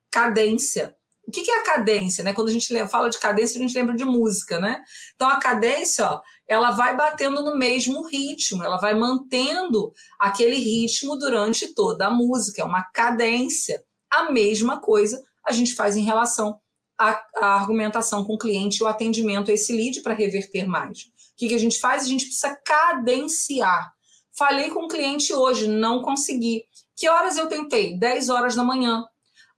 [0.09, 0.95] cadência.
[1.27, 2.23] O que, que é a cadência?
[2.23, 2.33] Né?
[2.33, 4.81] Quando a gente fala de cadência, a gente lembra de música, né?
[5.13, 11.15] Então a cadência, ó, ela vai batendo no mesmo ritmo, ela vai mantendo aquele ritmo
[11.15, 13.83] durante toda a música, é uma cadência.
[14.09, 16.59] A mesma coisa a gente faz em relação
[16.99, 21.01] à, à argumentação com o cliente, o atendimento a esse lead para reverter mais.
[21.01, 21.03] O
[21.37, 22.03] que, que a gente faz?
[22.03, 23.93] A gente precisa cadenciar.
[24.35, 26.63] Falei com o cliente hoje, não consegui.
[26.97, 27.97] Que horas eu tentei?
[27.97, 29.05] 10 horas da manhã.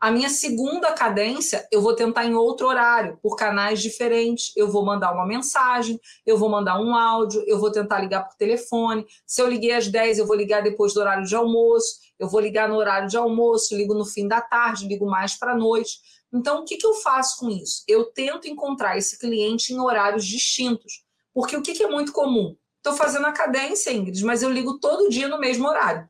[0.01, 4.51] A minha segunda cadência, eu vou tentar em outro horário, por canais diferentes.
[4.57, 8.35] Eu vou mandar uma mensagem, eu vou mandar um áudio, eu vou tentar ligar por
[8.35, 9.05] telefone.
[9.27, 11.99] Se eu liguei às 10, eu vou ligar depois do horário de almoço.
[12.17, 15.51] Eu vou ligar no horário de almoço, ligo no fim da tarde, ligo mais para
[15.51, 15.99] a noite.
[16.33, 17.83] Então, o que, que eu faço com isso?
[17.87, 21.03] Eu tento encontrar esse cliente em horários distintos.
[21.31, 22.57] Porque o que, que é muito comum?
[22.77, 26.09] Estou fazendo a cadência, Ingrid, mas eu ligo todo dia no mesmo horário.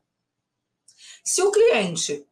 [1.22, 2.26] Se o cliente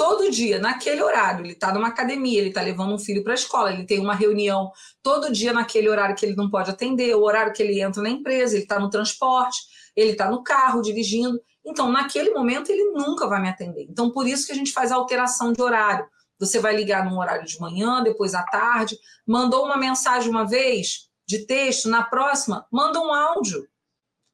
[0.00, 3.34] todo dia, naquele horário, ele está numa academia, ele está levando um filho para a
[3.34, 7.22] escola, ele tem uma reunião todo dia naquele horário que ele não pode atender, o
[7.22, 9.58] horário que ele entra na empresa, ele está no transporte,
[9.94, 11.38] ele está no carro dirigindo.
[11.62, 13.88] Então, naquele momento, ele nunca vai me atender.
[13.90, 16.06] Então, por isso que a gente faz a alteração de horário.
[16.38, 21.10] Você vai ligar num horário de manhã, depois à tarde, mandou uma mensagem uma vez
[21.28, 23.68] de texto, na próxima, manda um áudio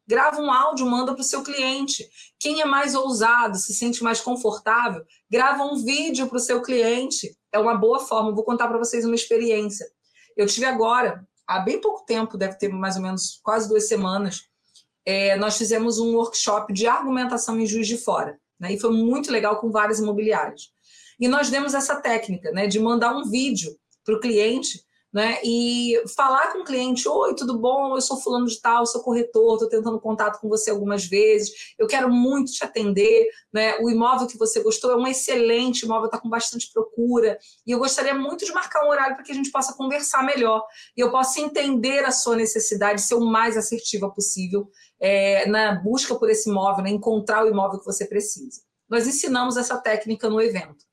[0.06, 2.08] grava um áudio, manda para o seu cliente.
[2.38, 7.36] Quem é mais ousado, se sente mais confortável, grava um vídeo para o seu cliente.
[7.52, 8.34] É uma boa forma.
[8.34, 9.86] vou contar para vocês uma experiência.
[10.36, 14.42] Eu tive agora, há bem pouco tempo, deve ter mais ou menos quase duas semanas,
[15.04, 18.38] é, nós fizemos um workshop de argumentação em Juiz de Fora.
[18.58, 20.70] Né, e foi muito legal com várias imobiliárias.
[21.20, 25.38] E nós demos essa técnica né, de mandar um vídeo para o cliente né?
[25.42, 27.94] E falar com o cliente, oi, tudo bom?
[27.96, 31.86] Eu sou fulano de tal, sou corretor, estou tentando contato com você algumas vezes, eu
[31.86, 33.78] quero muito te atender, né?
[33.80, 37.78] O imóvel que você gostou é um excelente imóvel, está com bastante procura, e eu
[37.78, 40.62] gostaria muito de marcar um horário para que a gente possa conversar melhor
[40.96, 44.68] e eu possa entender a sua necessidade, ser o mais assertiva possível
[45.00, 46.90] é, na busca por esse imóvel, né?
[46.90, 48.60] encontrar o imóvel que você precisa.
[48.88, 50.85] Nós ensinamos essa técnica no evento.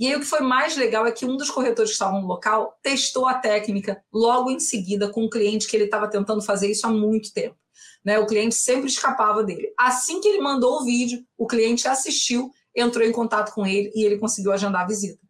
[0.00, 2.26] E aí o que foi mais legal é que um dos corretores que estavam no
[2.26, 6.70] local testou a técnica logo em seguida com um cliente que ele estava tentando fazer
[6.70, 7.54] isso há muito tempo.
[8.02, 8.18] Né?
[8.18, 9.74] O cliente sempre escapava dele.
[9.78, 14.02] Assim que ele mandou o vídeo, o cliente assistiu, entrou em contato com ele e
[14.02, 15.20] ele conseguiu agendar a visita.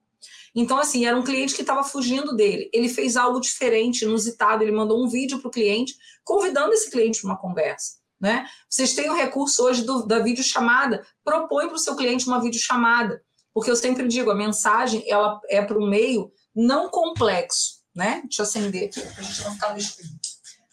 [0.55, 2.71] Então, assim, era um cliente que estava fugindo dele.
[2.73, 4.63] Ele fez algo diferente, inusitado.
[4.63, 7.99] Ele mandou um vídeo para o cliente, convidando esse cliente para uma conversa.
[8.21, 8.47] Né?
[8.69, 11.05] Vocês têm o recurso hoje do, da videochamada.
[11.25, 13.21] Propõe para o seu cliente uma videochamada.
[13.53, 18.21] Porque eu sempre digo, a mensagem ela é para um meio não complexo, né?
[18.25, 20.09] Deixa eu acender aqui para a gente não ficar no escuro.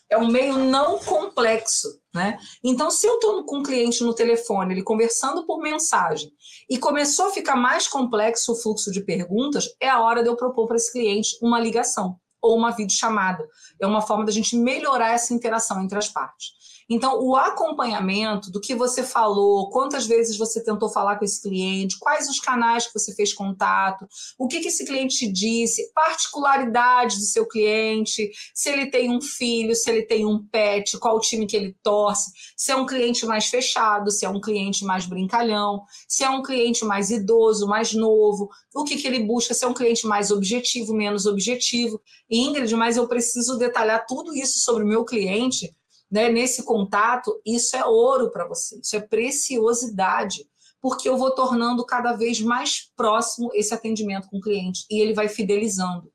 [0.09, 2.37] É um meio não complexo, né?
[2.63, 6.31] Então, se eu estou com um cliente no telefone, ele conversando por mensagem,
[6.69, 10.37] e começou a ficar mais complexo o fluxo de perguntas, é a hora de eu
[10.37, 13.45] propor para esse cliente uma ligação ou uma videochamada.
[13.81, 16.51] É uma forma da gente melhorar essa interação entre as partes.
[16.89, 21.99] Então, o acompanhamento do que você falou, quantas vezes você tentou falar com esse cliente,
[21.99, 27.17] quais os canais que você fez contato, o que, que esse cliente te disse, particularidades
[27.17, 31.45] do seu cliente, se ele tem um filho, se ele tem um pet, qual time
[31.45, 35.83] que ele torce, se é um cliente mais fechado, se é um cliente mais brincalhão,
[36.07, 39.67] se é um cliente mais idoso, mais novo, o que, que ele busca, se é
[39.67, 42.01] um cliente mais objetivo, menos objetivo.
[42.29, 45.69] Ingrid, mas eu preciso detalhar tudo isso sobre o meu cliente
[46.09, 50.47] né, nesse contato, isso é ouro para você, isso é preciosidade,
[50.81, 55.13] porque eu vou tornando cada vez mais próximo esse atendimento com o cliente e ele
[55.13, 56.11] vai fidelizando,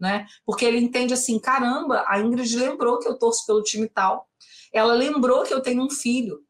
[0.00, 0.26] né?
[0.44, 4.28] Porque ele entende assim, caramba, a Ingrid lembrou que eu torço pelo time tal,
[4.72, 6.40] ela lembrou que eu tenho um filho.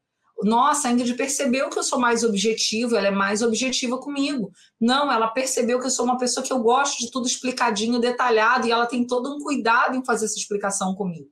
[0.43, 4.51] Nossa, a Ingrid percebeu que eu sou mais objetivo, ela é mais objetiva comigo.
[4.81, 8.67] Não, ela percebeu que eu sou uma pessoa que eu gosto de tudo explicadinho, detalhado,
[8.67, 11.31] e ela tem todo um cuidado em fazer essa explicação comigo.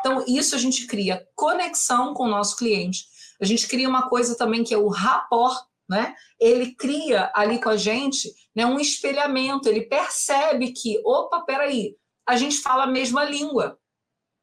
[0.00, 3.04] Então, isso a gente cria conexão com o nosso cliente.
[3.40, 6.14] A gente cria uma coisa também que é o rapport, né?
[6.40, 12.36] Ele cria ali com a gente né, um espelhamento, ele percebe que, opa, peraí, a
[12.36, 13.78] gente fala a mesma língua,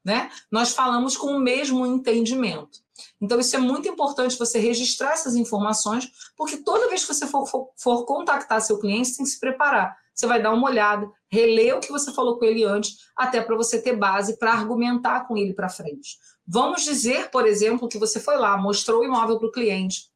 [0.04, 0.30] né?
[0.50, 2.80] Nós falamos com o mesmo entendimento.
[3.20, 7.46] Então, isso é muito importante você registrar essas informações, porque toda vez que você for,
[7.46, 9.96] for, for contactar seu cliente, você tem que se preparar.
[10.20, 13.56] Você vai dar uma olhada, reler o que você falou com ele antes, até para
[13.56, 16.18] você ter base para argumentar com ele para frente.
[16.46, 20.10] Vamos dizer, por exemplo, que você foi lá, mostrou o imóvel para o cliente,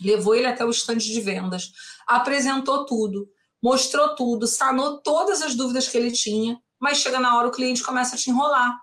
[0.00, 1.72] levou ele até o estande de vendas,
[2.06, 3.28] apresentou tudo,
[3.60, 7.82] mostrou tudo, sanou todas as dúvidas que ele tinha, mas chega na hora o cliente
[7.82, 8.78] começa a te enrolar.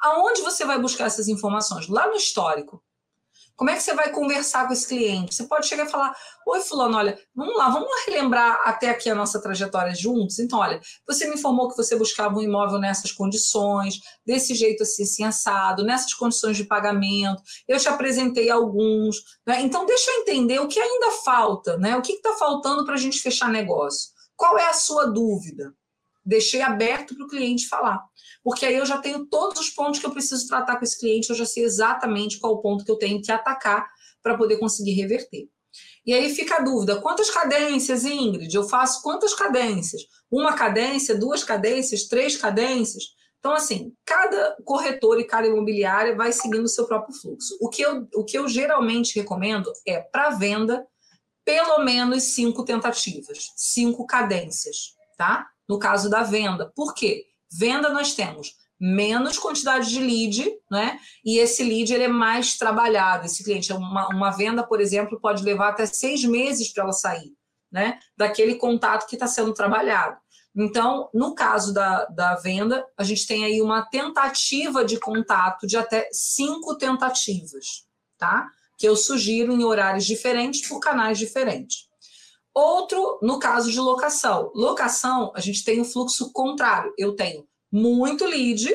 [0.00, 1.88] Aonde você vai buscar essas informações?
[1.88, 2.80] Lá no histórico.
[3.56, 5.34] Como é que você vai conversar com esse cliente?
[5.34, 6.14] Você pode chegar e falar:
[6.46, 10.40] Oi, Fulano, olha, vamos lá, vamos relembrar até aqui a nossa trajetória juntos.
[10.40, 15.04] Então, olha, você me informou que você buscava um imóvel nessas condições, desse jeito assim,
[15.04, 17.40] assim assado, nessas condições de pagamento.
[17.68, 19.22] Eu te apresentei alguns.
[19.46, 19.60] Né?
[19.62, 21.96] Então, deixa eu entender o que ainda falta, né?
[21.96, 24.10] O que está faltando para a gente fechar negócio?
[24.36, 25.72] Qual é a sua dúvida?
[26.24, 28.02] Deixei aberto para o cliente falar
[28.44, 31.30] porque aí eu já tenho todos os pontos que eu preciso tratar com esse cliente,
[31.30, 33.88] eu já sei exatamente qual o ponto que eu tenho que atacar
[34.22, 35.48] para poder conseguir reverter.
[36.06, 38.54] E aí fica a dúvida: quantas cadências, Ingrid?
[38.54, 40.02] Eu faço quantas cadências?
[40.30, 43.14] Uma cadência, duas cadências, três cadências?
[43.38, 47.56] Então, assim, cada corretor e cada imobiliária vai seguindo o seu próprio fluxo.
[47.60, 50.86] O que eu, o que eu geralmente recomendo é, para venda,
[51.44, 55.46] pelo menos cinco tentativas, cinco cadências, tá?
[55.68, 56.72] No caso da venda.
[56.74, 57.24] Por quê?
[57.50, 60.98] Venda nós temos menos quantidade de lead, né?
[61.24, 63.26] E esse lead ele é mais trabalhado.
[63.26, 67.32] Esse cliente, uma, uma venda, por exemplo, pode levar até seis meses para ela sair,
[67.70, 67.98] né?
[68.16, 70.16] Daquele contato que está sendo trabalhado.
[70.56, 75.76] Então, no caso da, da venda, a gente tem aí uma tentativa de contato de
[75.76, 78.46] até cinco tentativas, tá?
[78.78, 81.88] Que eu sugiro em horários diferentes por canais diferentes.
[82.54, 84.52] Outro, no caso de locação.
[84.54, 86.94] Locação, a gente tem o fluxo contrário.
[86.96, 88.72] Eu tenho muito lead,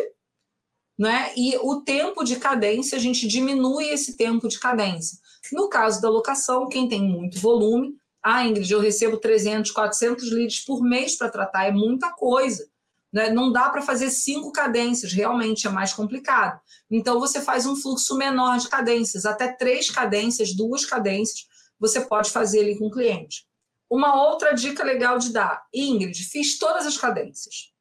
[0.98, 1.32] né?
[1.38, 5.18] E o tempo de cadência, a gente diminui esse tempo de cadência.
[5.54, 10.66] No caso da locação, quem tem muito volume, ah, Ingrid, eu recebo 300, 400 leads
[10.66, 12.68] por mês para tratar, é muita coisa.
[13.14, 13.30] Né?
[13.30, 16.60] Não dá para fazer cinco cadências, realmente é mais complicado.
[16.92, 21.48] Então, você faz um fluxo menor de cadências, até três cadências, duas cadências,
[21.80, 23.48] você pode fazer ali com o cliente.
[23.90, 27.74] Uma outra dica legal de dar: Ingrid, fiz todas as cadências.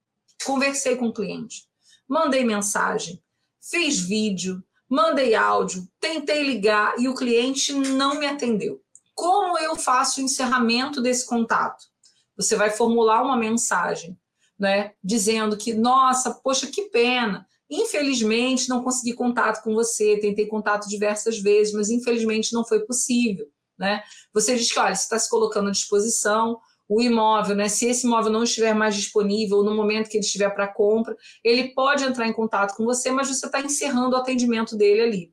[0.45, 1.65] Conversei com o cliente,
[2.09, 3.23] mandei mensagem,
[3.61, 8.81] fiz vídeo, mandei áudio, tentei ligar e o cliente não me atendeu.
[9.15, 11.85] Como eu faço o encerramento desse contato?
[12.37, 14.17] Você vai formular uma mensagem,
[14.59, 17.47] né, dizendo que, nossa, poxa, que pena.
[17.69, 23.47] Infelizmente, não consegui contato com você, tentei contato diversas vezes, mas infelizmente não foi possível.
[23.79, 24.03] Né?
[24.35, 27.69] Você diz que, olha, você está se colocando à disposição, o imóvel, né?
[27.69, 31.15] Se esse imóvel não estiver mais disponível no momento que ele estiver para compra,
[31.45, 35.33] ele pode entrar em contato com você, mas você está encerrando o atendimento dele ali.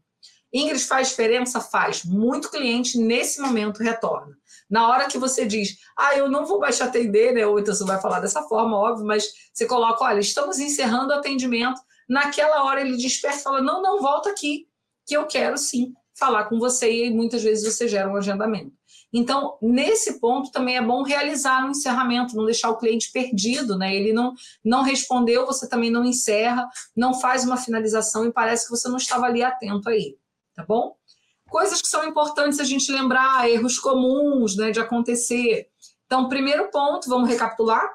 [0.54, 1.62] Ingrid faz diferença?
[1.62, 2.04] Faz.
[2.04, 4.38] Muito cliente nesse momento retorna.
[4.70, 7.46] Na hora que você diz, ah, eu não vou mais te atender, né?
[7.46, 11.18] Ou então você vai falar dessa forma, óbvio, mas você coloca, olha, estamos encerrando o
[11.18, 11.80] atendimento.
[12.08, 14.68] Naquela hora ele desperta e fala, não, não, volta aqui,
[15.06, 18.74] que eu quero sim falar com você e muitas vezes você gera um agendamento.
[19.14, 23.96] Então, nesse ponto também é bom realizar um encerramento, não deixar o cliente perdido, né?
[23.96, 28.72] Ele não, não respondeu, você também não encerra, não faz uma finalização e parece que
[28.72, 30.18] você não estava ali atento aí,
[30.54, 30.96] tá bom?
[31.50, 35.68] Coisas que são importantes a gente lembrar, erros comuns né, de acontecer.
[36.06, 37.88] Então, primeiro ponto, vamos recapitular,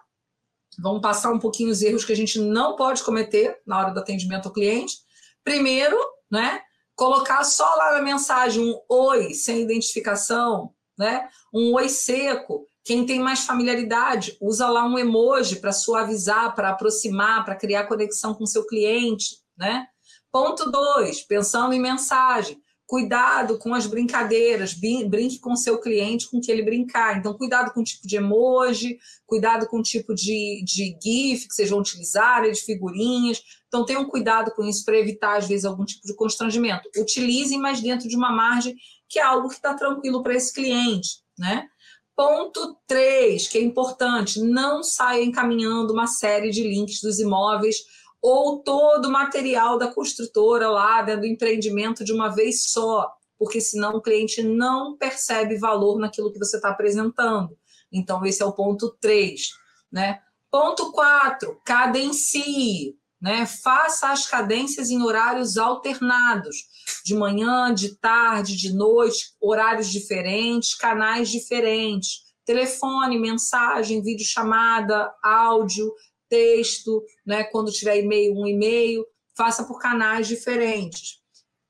[0.79, 4.01] vamos passar um pouquinho os erros que a gente não pode cometer na hora do
[4.01, 4.97] atendimento ao cliente.
[5.45, 5.99] Primeiro,
[6.31, 6.63] né,
[7.01, 11.27] colocar só lá na mensagem um oi sem identificação, né?
[11.51, 12.67] Um oi seco.
[12.85, 18.35] Quem tem mais familiaridade, usa lá um emoji para suavizar, para aproximar, para criar conexão
[18.35, 19.87] com seu cliente, né?
[20.31, 22.61] Ponto 2, pensando em mensagem.
[22.91, 27.17] Cuidado com as brincadeiras, brinque com seu cliente com que ele brincar.
[27.17, 28.99] Então, cuidado com o tipo de emoji,
[29.29, 33.41] cuidado com o tipo de, de GIF que vocês vão utilizar, de figurinhas.
[33.69, 36.91] Então, tenham cuidado com isso para evitar, às vezes, algum tipo de constrangimento.
[36.99, 38.75] Utilizem, mas dentro de uma margem
[39.09, 41.69] que é algo que está tranquilo para esse cliente, né?
[42.17, 47.77] Ponto 3, que é importante, não saia encaminhando uma série de links dos imóveis
[48.23, 53.61] ou todo o material da construtora lá, né, do empreendimento de uma vez só, porque
[53.61, 57.57] senão o cliente não percebe valor naquilo que você está apresentando.
[57.91, 59.49] Então, esse é o ponto 3.
[59.91, 60.21] Né?
[60.51, 62.97] Ponto 4, cadencie.
[63.21, 63.47] Né?
[63.47, 66.57] Faça as cadências em horários alternados,
[67.05, 75.93] de manhã, de tarde, de noite, horários diferentes, canais diferentes, telefone, mensagem, videochamada, áudio,
[76.31, 77.45] texto, né?
[77.45, 79.05] Quando tiver e-mail, um e-mail,
[79.37, 81.21] faça por canais diferentes.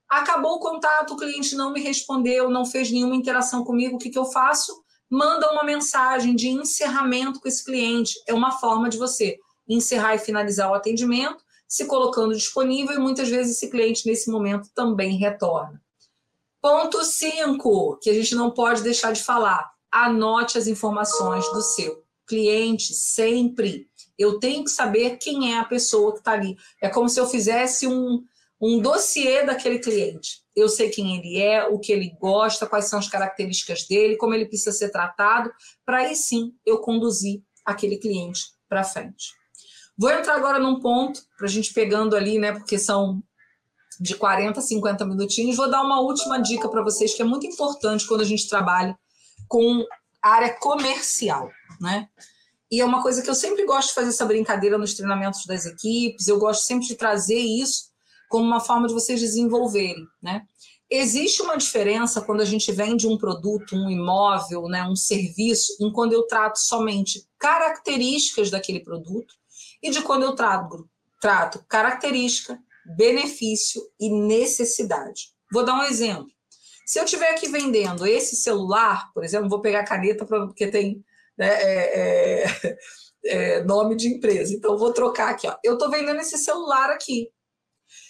[0.09, 4.11] Acabou o contato, o cliente não me respondeu, não fez nenhuma interação comigo, o que,
[4.11, 4.83] que eu faço?
[5.09, 8.21] Manda uma mensagem de encerramento com esse cliente.
[8.27, 9.39] É uma forma de você
[9.69, 14.69] encerrar e finalizar o atendimento, se colocando disponível, e muitas vezes esse cliente, nesse momento,
[14.75, 15.81] também retorna.
[16.61, 19.71] Ponto 5, que a gente não pode deixar de falar.
[19.91, 23.90] Anote as informações do seu cliente sempre.
[24.21, 26.55] Eu tenho que saber quem é a pessoa que está ali.
[26.83, 28.23] É como se eu fizesse um,
[28.61, 30.43] um dossiê daquele cliente.
[30.55, 34.35] Eu sei quem ele é, o que ele gosta, quais são as características dele, como
[34.35, 35.51] ele precisa ser tratado,
[35.87, 39.33] para aí sim eu conduzir aquele cliente para frente.
[39.97, 42.53] Vou entrar agora num ponto, para a gente pegando ali, né?
[42.53, 43.23] Porque são
[43.99, 45.57] de 40 a 50 minutinhos.
[45.57, 48.95] Vou dar uma última dica para vocês que é muito importante quando a gente trabalha
[49.49, 49.83] com
[50.23, 51.51] área comercial,
[51.81, 52.07] né?
[52.71, 55.67] E é uma coisa que eu sempre gosto de fazer essa brincadeira nos treinamentos das
[55.67, 57.91] equipes, eu gosto sempre de trazer isso
[58.29, 60.47] como uma forma de vocês desenvolverem, né?
[60.89, 65.93] Existe uma diferença quando a gente vende um produto, um imóvel, né, um serviço, em
[65.93, 69.35] quando eu trato somente características daquele produto
[69.81, 70.89] e de quando eu trato,
[71.21, 72.59] trato característica,
[72.97, 75.33] benefício e necessidade.
[75.53, 76.27] Vou dar um exemplo.
[76.85, 81.05] Se eu estiver aqui vendendo esse celular, por exemplo, vou pegar a caneta porque tem
[81.41, 82.79] né, é, é,
[83.25, 84.55] é, nome de empresa.
[84.55, 85.49] Então, vou trocar aqui.
[85.49, 85.57] Ó.
[85.65, 87.29] Eu estou vendendo esse celular aqui.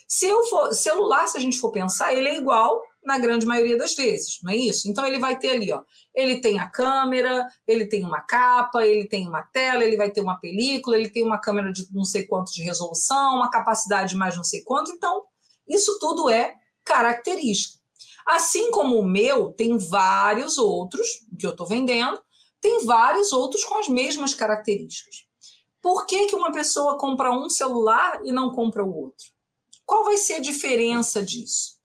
[0.09, 3.79] Se eu for, celular, se a gente for pensar, ele é igual na grande maioria
[3.79, 4.91] das vezes, não é isso?
[4.91, 5.81] Então ele vai ter ali, ó,
[6.15, 10.21] ele tem a câmera, ele tem uma capa, ele tem uma tela, ele vai ter
[10.21, 14.17] uma película, ele tem uma câmera de não sei quanto de resolução, uma capacidade de
[14.17, 15.25] mais não sei quanto, então
[15.67, 16.55] isso tudo é
[16.85, 17.79] característica.
[18.27, 21.07] Assim como o meu tem vários outros
[21.39, 22.21] que eu estou vendendo,
[22.61, 25.25] tem vários outros com as mesmas características.
[25.81, 29.27] Por que, que uma pessoa compra um celular e não compra o outro?
[29.87, 31.79] Qual vai ser a diferença disso?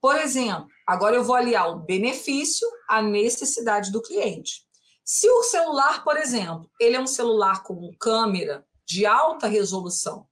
[0.00, 4.64] Por exemplo, agora eu vou aliar o benefício à necessidade do cliente.
[5.04, 10.26] Se o celular, por exemplo, ele é um celular com câmera de alta resolução,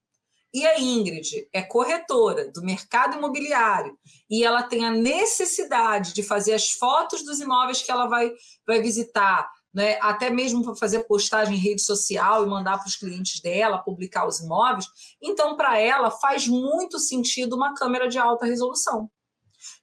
[0.55, 3.99] e a Ingrid é corretora do mercado imobiliário
[4.31, 8.31] e ela tem a necessidade de fazer as fotos dos imóveis que ela vai,
[8.65, 12.97] vai visitar, né, até mesmo para fazer postagem em rede social e mandar para os
[12.97, 14.87] clientes dela, publicar os imóveis,
[15.21, 19.11] então para ela faz muito sentido uma câmera de alta resolução.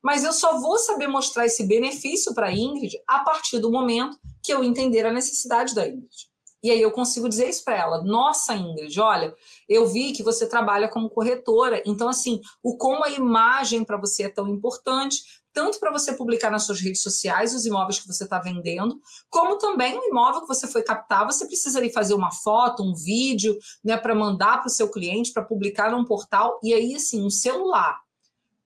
[0.02, 4.18] Mas eu só vou saber mostrar esse benefício para a Ingrid a partir do momento
[4.44, 6.31] que eu entender a necessidade da Ingrid.
[6.64, 8.04] E aí eu consigo dizer isso para ela.
[8.04, 9.34] Nossa, Ingrid, olha,
[9.68, 11.82] eu vi que você trabalha como corretora.
[11.86, 16.50] Então, assim, o como a imagem para você é tão importante, tanto para você publicar
[16.50, 20.48] nas suas redes sociais os imóveis que você está vendendo, como também o imóvel que
[20.48, 24.68] você foi captar, você precisa ali fazer uma foto, um vídeo, né, para mandar para
[24.68, 26.60] o seu cliente, para publicar num portal.
[26.64, 28.00] E aí, assim, um celular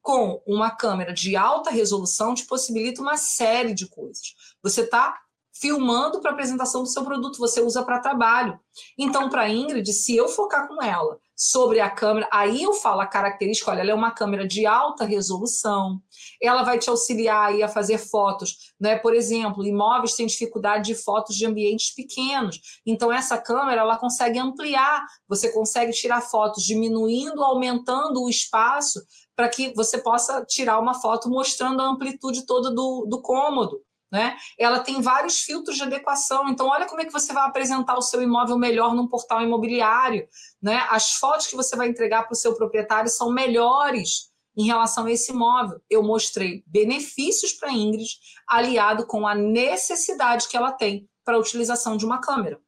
[0.01, 4.35] com uma câmera de alta resolução te possibilita uma série de coisas.
[4.61, 5.19] Você está
[5.59, 8.59] filmando para apresentação do seu produto, você usa para trabalho.
[8.97, 13.01] Então, para a Ingrid, se eu focar com ela sobre a câmera, aí eu falo
[13.01, 16.01] a característica, olha, ela é uma câmera de alta resolução,
[16.41, 18.97] ela vai te auxiliar aí a fazer fotos, né?
[18.97, 22.59] Por exemplo, imóveis têm dificuldade de fotos de ambientes pequenos.
[22.85, 29.01] Então essa câmera ela consegue ampliar, você consegue tirar fotos diminuindo, aumentando o espaço
[29.35, 33.81] para que você possa tirar uma foto mostrando a amplitude toda do, do cômodo.
[34.11, 34.37] Né?
[34.57, 36.47] Ela tem vários filtros de adequação.
[36.49, 40.27] Então, olha como é que você vai apresentar o seu imóvel melhor num portal imobiliário.
[40.61, 40.85] Né?
[40.89, 45.11] As fotos que você vai entregar para o seu proprietário são melhores em relação a
[45.11, 45.81] esse imóvel.
[45.89, 48.09] Eu mostrei benefícios para a Ingrid,
[48.47, 52.59] aliado com a necessidade que ela tem para a utilização de uma câmera.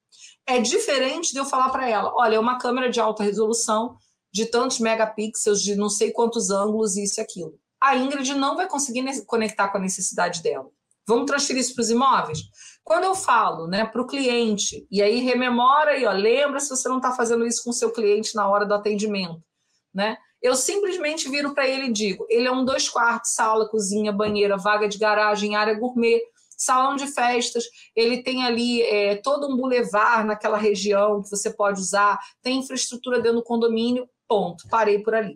[0.46, 3.98] É diferente de eu falar para ela: olha, é uma câmera de alta resolução,
[4.34, 7.60] de tantos megapixels, de não sei quantos ângulos, isso e aquilo.
[7.80, 10.70] A Ingrid não vai conseguir conectar com a necessidade dela.
[11.08, 12.40] Vamos transferir isso para os imóveis?
[12.84, 16.88] Quando eu falo né, para o cliente, e aí rememora aí, ó, lembra se você
[16.90, 19.42] não está fazendo isso com o seu cliente na hora do atendimento.
[19.94, 20.18] Né?
[20.42, 24.58] Eu simplesmente viro para ele e digo: ele é um dois quartos, sala, cozinha, banheira,
[24.58, 26.22] vaga de garagem, área gourmet,
[26.58, 31.80] salão de festas, ele tem ali é, todo um bulevar naquela região que você pode
[31.80, 35.36] usar, tem infraestrutura dentro do condomínio, ponto, parei por ali.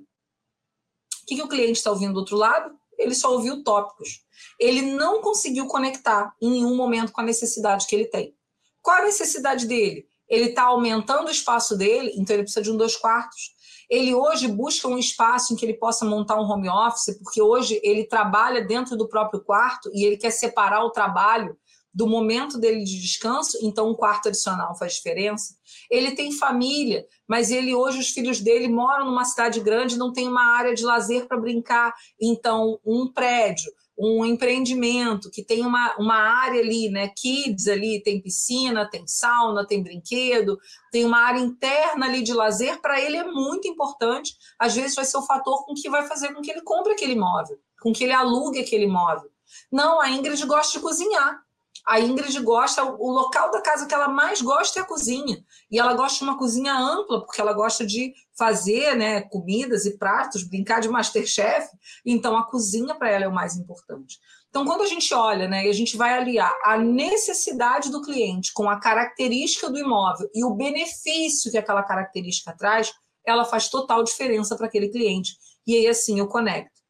[1.23, 2.75] O que, que o cliente está ouvindo do outro lado?
[3.01, 4.23] Ele só ouviu tópicos.
[4.59, 8.35] Ele não conseguiu conectar em nenhum momento com a necessidade que ele tem.
[8.81, 10.07] Qual a necessidade dele?
[10.27, 13.53] Ele está aumentando o espaço dele, então ele precisa de um dois quartos
[13.91, 17.77] ele hoje busca um espaço em que ele possa montar um home office, porque hoje
[17.83, 21.57] ele trabalha dentro do próprio quarto e ele quer separar o trabalho
[21.93, 25.55] do momento dele de descanso, então um quarto adicional faz diferença.
[25.89, 30.27] Ele tem família, mas ele hoje os filhos dele moram numa cidade grande, não tem
[30.27, 36.15] uma área de lazer para brincar, então um prédio, um empreendimento que tem uma, uma
[36.15, 40.57] área ali, né, kids ali, tem piscina, tem sauna, tem brinquedo,
[40.91, 44.33] tem uma área interna ali de lazer, para ele é muito importante.
[44.57, 47.13] Às vezes vai ser o fator com que vai fazer com que ele compre aquele
[47.13, 49.29] imóvel, com que ele alugue aquele imóvel.
[49.71, 51.39] Não, a Ingrid gosta de cozinhar.
[51.87, 55.43] A Ingrid gosta, o local da casa que ela mais gosta é a cozinha.
[55.69, 59.97] E ela gosta de uma cozinha ampla, porque ela gosta de fazer né, comidas e
[59.97, 61.67] pratos, brincar de Masterchef.
[62.05, 64.19] Então, a cozinha para ela é o mais importante.
[64.49, 68.51] Então, quando a gente olha né, e a gente vai aliar a necessidade do cliente
[68.53, 72.91] com a característica do imóvel e o benefício que aquela característica traz,
[73.25, 75.35] ela faz total diferença para aquele cliente.
[75.65, 76.80] E aí, assim, eu conecto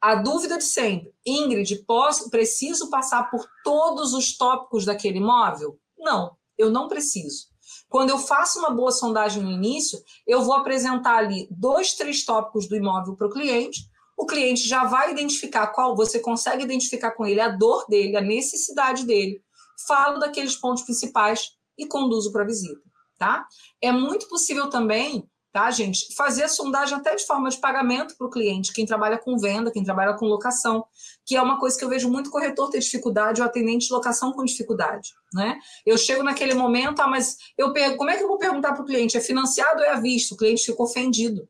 [0.00, 5.78] a dúvida de sempre, Ingrid, posso, preciso passar por todos os tópicos daquele imóvel?
[5.98, 7.46] Não, eu não preciso.
[7.88, 12.68] Quando eu faço uma boa sondagem no início, eu vou apresentar ali dois, três tópicos
[12.68, 13.88] do imóvel para o cliente.
[14.16, 18.20] O cliente já vai identificar qual, você consegue identificar com ele a dor dele, a
[18.20, 19.42] necessidade dele.
[19.86, 22.80] Falo daqueles pontos principais e conduzo para a visita,
[23.18, 23.46] tá?
[23.80, 26.14] É muito possível também tá, gente?
[26.14, 29.82] Fazer sondagem até de forma de pagamento para o cliente, quem trabalha com venda, quem
[29.82, 30.84] trabalha com locação,
[31.24, 34.34] que é uma coisa que eu vejo muito corretor ter dificuldade, ou atendente de locação
[34.34, 35.58] com dificuldade, né?
[35.86, 38.82] Eu chego naquele momento, ah, mas eu pergunto, como é que eu vou perguntar para
[38.82, 40.34] o cliente, é financiado ou é à vista?
[40.34, 41.48] O cliente ficou ofendido.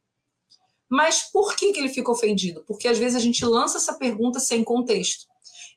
[0.89, 2.63] Mas por que, que ele ficou ofendido?
[2.65, 5.27] Porque às vezes a gente lança essa pergunta sem contexto.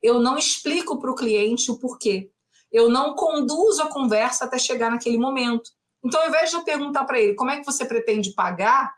[0.03, 2.29] Eu não explico para o cliente o porquê.
[2.71, 5.71] Eu não conduzo a conversa até chegar naquele momento.
[6.03, 8.93] Então, ao invés de eu perguntar para ele como é que você pretende pagar,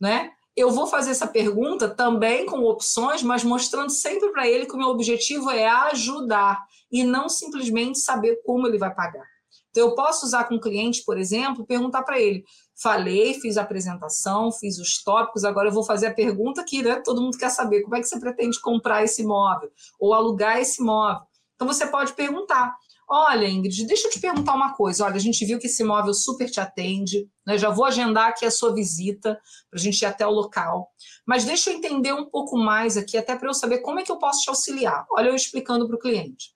[0.00, 0.32] né?
[0.56, 4.78] Eu vou fazer essa pergunta também com opções, mas mostrando sempre para ele que o
[4.78, 6.60] meu objetivo é ajudar
[6.90, 9.24] e não simplesmente saber como ele vai pagar.
[9.70, 12.44] Então, eu posso usar com o cliente, por exemplo, perguntar para ele:
[12.74, 17.00] falei, fiz a apresentação, fiz os tópicos, agora eu vou fazer a pergunta que né,
[17.04, 20.82] todo mundo quer saber: como é que você pretende comprar esse imóvel ou alugar esse
[20.82, 21.22] imóvel?
[21.54, 22.74] Então, você pode perguntar.
[23.12, 25.04] Olha, Ingrid, deixa eu te perguntar uma coisa.
[25.04, 27.58] Olha, a gente viu que esse imóvel super te atende, né?
[27.58, 29.34] Já vou agendar aqui a sua visita
[29.68, 30.92] para a gente ir até o local.
[31.26, 34.12] Mas deixa eu entender um pouco mais aqui, até para eu saber como é que
[34.12, 35.04] eu posso te auxiliar.
[35.10, 36.54] Olha, eu explicando para o cliente.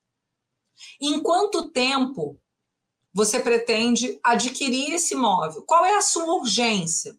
[1.00, 2.40] Em quanto tempo
[3.12, 5.64] você pretende adquirir esse imóvel?
[5.66, 7.16] Qual é a sua urgência?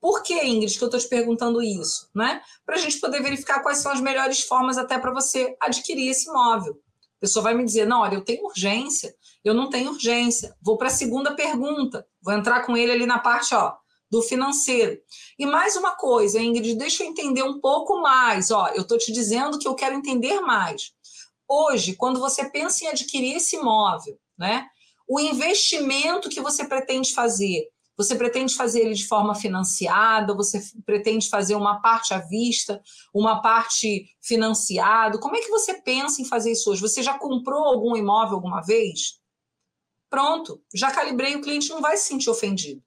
[0.00, 2.08] Por que, Ingrid, que eu estou te perguntando isso?
[2.14, 2.40] Né?
[2.64, 6.28] Para a gente poder verificar quais são as melhores formas até para você adquirir esse
[6.28, 6.83] imóvel
[7.24, 10.54] pessoa vai me dizer: não, olha, eu tenho urgência, eu não tenho urgência.
[10.60, 13.72] Vou para a segunda pergunta, vou entrar com ele ali na parte ó,
[14.10, 15.00] do financeiro.
[15.38, 18.50] E mais uma coisa, Ingrid, deixa eu entender um pouco mais.
[18.50, 20.92] Ó, eu estou te dizendo que eu quero entender mais.
[21.48, 24.66] Hoje, quando você pensa em adquirir esse imóvel, né?
[25.08, 30.34] O investimento que você pretende fazer você pretende fazer ele de forma financiada?
[30.34, 32.80] Você pretende fazer uma parte à vista,
[33.12, 35.18] uma parte financiado?
[35.18, 36.80] Como é que você pensa em fazer isso hoje?
[36.80, 39.20] Você já comprou algum imóvel alguma vez?
[40.10, 42.80] Pronto, já calibrei, o cliente não vai se sentir ofendido.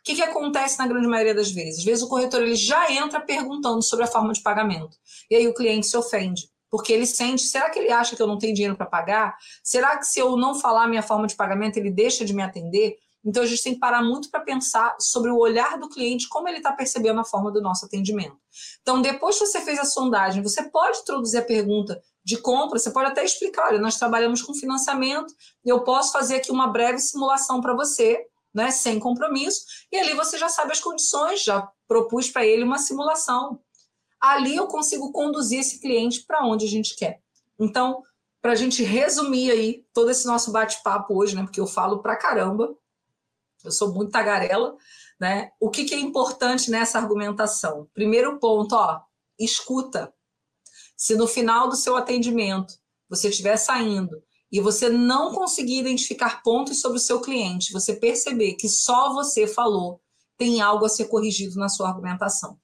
[0.00, 1.78] O que, que acontece na grande maioria das vezes?
[1.78, 4.96] Às vezes o corretor ele já entra perguntando sobre a forma de pagamento.
[5.30, 8.26] E aí o cliente se ofende porque ele sente, será que ele acha que eu
[8.26, 9.36] não tenho dinheiro para pagar?
[9.62, 12.96] Será que se eu não falar minha forma de pagamento, ele deixa de me atender?
[13.24, 16.46] Então, a gente tem que parar muito para pensar sobre o olhar do cliente, como
[16.46, 18.36] ele está percebendo a forma do nosso atendimento.
[18.82, 22.90] Então, depois que você fez a sondagem, você pode introduzir a pergunta de compra, você
[22.90, 25.32] pode até explicar: olha, nós trabalhamos com financiamento,
[25.64, 30.38] eu posso fazer aqui uma breve simulação para você, né, sem compromisso, e ali você
[30.38, 33.60] já sabe as condições, já propus para ele uma simulação.
[34.20, 37.20] Ali eu consigo conduzir esse cliente para onde a gente quer.
[37.58, 38.02] Então,
[38.40, 42.16] para a gente resumir aí todo esse nosso bate-papo hoje, né, porque eu falo para
[42.16, 42.74] caramba,
[43.64, 44.76] eu sou muito tagarela,
[45.18, 45.50] né?
[45.58, 47.88] O que, que é importante nessa argumentação?
[47.94, 49.00] Primeiro ponto, ó,
[49.38, 50.12] escuta.
[50.96, 52.74] Se no final do seu atendimento
[53.08, 58.54] você estiver saindo e você não conseguir identificar pontos sobre o seu cliente, você perceber
[58.54, 60.00] que só você falou,
[60.36, 62.58] tem algo a ser corrigido na sua argumentação.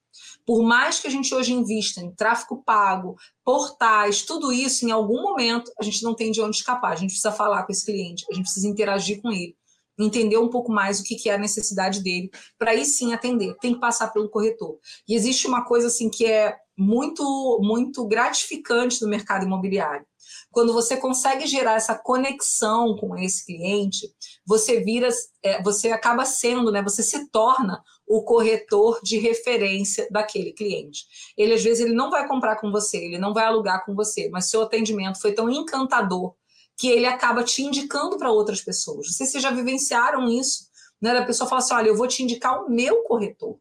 [0.47, 5.23] Por mais que a gente hoje invista em tráfego pago, portais, tudo isso, em algum
[5.23, 6.93] momento, a gente não tem de onde escapar.
[6.93, 9.57] A gente precisa falar com esse cliente, a gente precisa interagir com ele
[10.05, 13.57] entender um pouco mais o que, é a necessidade dele, para aí sim atender.
[13.61, 14.79] Tem que passar pelo corretor.
[15.09, 20.07] E existe uma coisa assim que é muito, muito gratificante no mercado imobiliário.
[20.51, 24.09] Quando você consegue gerar essa conexão com esse cliente,
[24.47, 25.09] você vira,
[25.43, 26.83] é, você acaba sendo, né?
[26.83, 31.05] Você se torna o corretor de referência daquele cliente.
[31.37, 34.29] Ele às vezes ele não vai comprar com você, ele não vai alugar com você,
[34.31, 36.35] mas seu atendimento foi tão encantador
[36.81, 39.09] que ele acaba te indicando para outras pessoas.
[39.09, 40.65] Não sei se vocês já vivenciaram isso,
[40.99, 41.11] né?
[41.11, 43.59] A pessoa fala assim: olha, eu vou te indicar o meu corretor.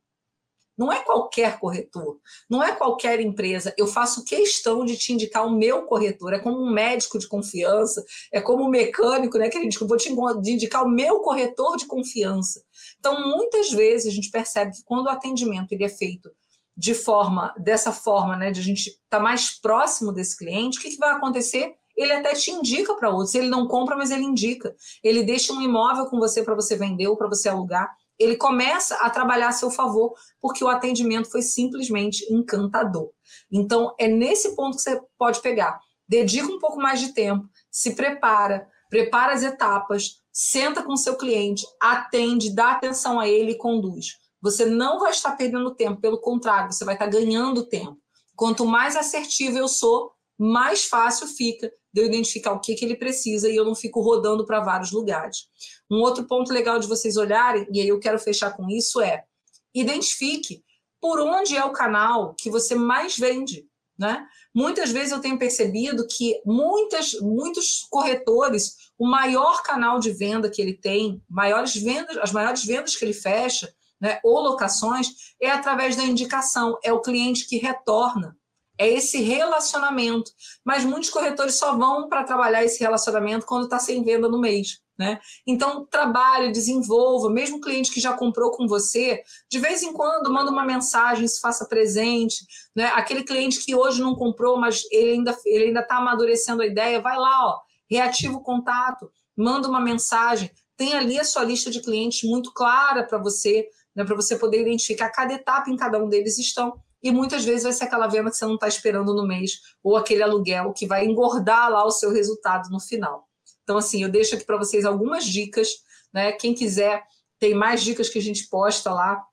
[0.78, 2.18] Não é qualquer corretor,
[2.50, 3.74] não é qualquer empresa.
[3.78, 6.32] Eu faço questão de te indicar o meu corretor.
[6.32, 8.02] É como um médico de confiança,
[8.32, 9.50] é como um mecânico, né?
[9.50, 12.64] Que a gente vou te indicar o meu corretor de confiança.
[12.98, 16.32] Então, muitas vezes a gente percebe que quando o atendimento ele é feito
[16.78, 20.82] de forma, dessa forma, né, de a gente estar tá mais próximo desse cliente, o
[20.82, 21.76] que, que vai acontecer?
[22.00, 23.36] Ele até te indica para outros.
[23.36, 24.76] Ele não compra, mas ele indica.
[25.04, 28.96] Ele deixa um imóvel com você para você vender ou para você alugar ele começa
[28.96, 33.10] a trabalhar a seu favor, porque o atendimento foi simplesmente encantador.
[33.50, 35.80] Então, é nesse ponto que você pode pegar.
[36.08, 41.16] Dedica um pouco mais de tempo, se prepara, prepara as etapas, senta com o seu
[41.16, 44.18] cliente, atende, dá atenção a ele e conduz.
[44.42, 47.98] Você não vai estar perdendo tempo, pelo contrário, você vai estar ganhando tempo.
[48.36, 52.96] Quanto mais assertivo eu sou, mais fácil fica de eu identificar o que, que ele
[52.96, 55.48] precisa e eu não fico rodando para vários lugares.
[55.92, 59.26] Um outro ponto legal de vocês olharem, e aí eu quero fechar com isso, é
[59.74, 60.64] identifique
[61.02, 63.68] por onde é o canal que você mais vende.
[63.98, 64.26] Né?
[64.56, 70.62] Muitas vezes eu tenho percebido que muitas, muitos corretores, o maior canal de venda que
[70.62, 73.70] ele tem, maiores vendas, as maiores vendas que ele fecha,
[74.00, 75.10] né, ou locações,
[75.42, 78.39] é através da indicação, é o cliente que retorna
[78.80, 80.32] é esse relacionamento.
[80.64, 84.80] Mas muitos corretores só vão para trabalhar esse relacionamento quando está sem venda no mês.
[84.98, 85.20] Né?
[85.46, 90.52] Então, trabalhe, desenvolva, mesmo cliente que já comprou com você, de vez em quando manda
[90.52, 92.46] uma mensagem, se faça presente.
[92.76, 92.86] Né?
[92.88, 96.66] Aquele cliente que hoje não comprou, mas ele ainda está ele ainda tá amadurecendo a
[96.66, 97.60] ideia, vai lá, ó,
[97.90, 103.04] reativa o contato, manda uma mensagem, tem ali a sua lista de clientes muito clara
[103.04, 107.12] para você, né, para você poder identificar cada etapa em cada um deles estão e
[107.12, 110.24] muitas vezes vai ser aquela venda que você não está esperando no mês, ou aquele
[110.24, 113.28] aluguel que vai engordar lá o seu resultado no final.
[113.64, 115.70] Então, assim, eu deixo aqui para vocês algumas dicas,
[116.14, 116.32] né?
[116.34, 117.04] Quem quiser,
[117.40, 119.24] tem mais dicas que a gente posta lá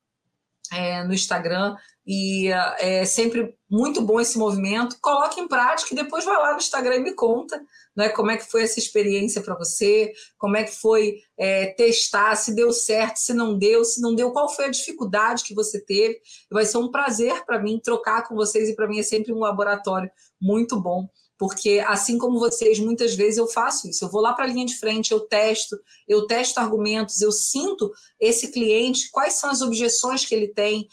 [0.73, 2.49] é, no Instagram, e
[2.79, 4.97] é sempre muito bom esse movimento.
[5.01, 7.61] Coloque em prática e depois vai lá no Instagram e me conta
[7.97, 12.37] né, como é que foi essa experiência para você, como é que foi é, testar,
[12.37, 15.81] se deu certo, se não deu, se não deu, qual foi a dificuldade que você
[15.81, 16.21] teve.
[16.51, 19.39] Vai ser um prazer para mim trocar com vocês e para mim é sempre um
[19.39, 24.05] laboratório muito bom porque assim como vocês, muitas vezes eu faço isso.
[24.05, 25.79] Eu vou lá para a linha de frente, eu testo,
[26.09, 30.89] eu testo argumentos, eu sinto esse cliente, quais são as objeções que ele tem,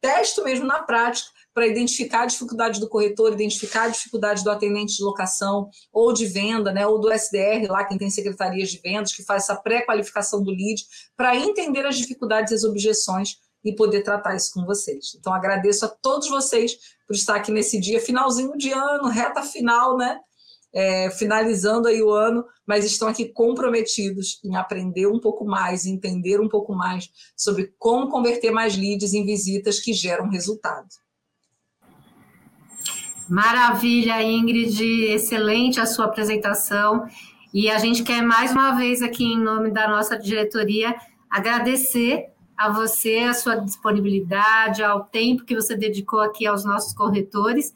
[0.00, 4.96] testo mesmo na prática para identificar a dificuldade do corretor, identificar a dificuldade do atendente
[4.96, 9.14] de locação ou de venda, né, ou do SDR, lá quem tem secretarias de vendas,
[9.14, 10.84] que faz essa pré-qualificação do lead,
[11.16, 15.14] para entender as dificuldades e as objeções e poder tratar isso com vocês.
[15.18, 16.76] Então, agradeço a todos vocês
[17.06, 20.18] por estar aqui nesse dia, finalzinho de ano, reta final, né?
[20.76, 26.40] É, finalizando aí o ano, mas estão aqui comprometidos em aprender um pouco mais, entender
[26.40, 30.88] um pouco mais sobre como converter mais leads em visitas que geram resultado.
[33.28, 37.06] Maravilha, Ingrid, excelente a sua apresentação.
[37.52, 40.94] E a gente quer mais uma vez aqui, em nome da nossa diretoria,
[41.30, 47.72] agradecer a você a sua disponibilidade, ao tempo que você dedicou aqui aos nossos corretores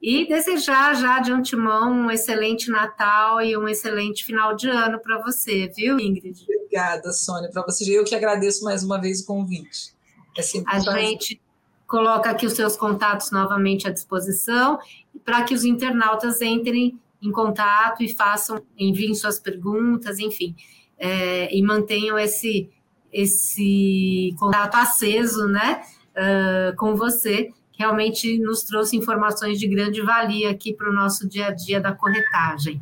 [0.00, 5.18] e desejar já de antemão um excelente Natal e um excelente final de ano para
[5.18, 6.44] você, viu, Ingrid?
[6.44, 7.84] Obrigada, Sônia, para você.
[7.90, 9.92] Eu que agradeço mais uma vez o convite.
[10.36, 11.40] É a gente
[11.88, 14.78] coloca aqui os seus contatos novamente à disposição
[15.24, 20.54] para que os internautas entrem em contato e façam, enviem suas perguntas, enfim,
[20.98, 22.70] é, e mantenham esse,
[23.12, 25.82] esse contato aceso, né,
[26.12, 31.28] uh, com você, que realmente nos trouxe informações de grande valia aqui para o nosso
[31.28, 32.80] dia a dia da corretagem.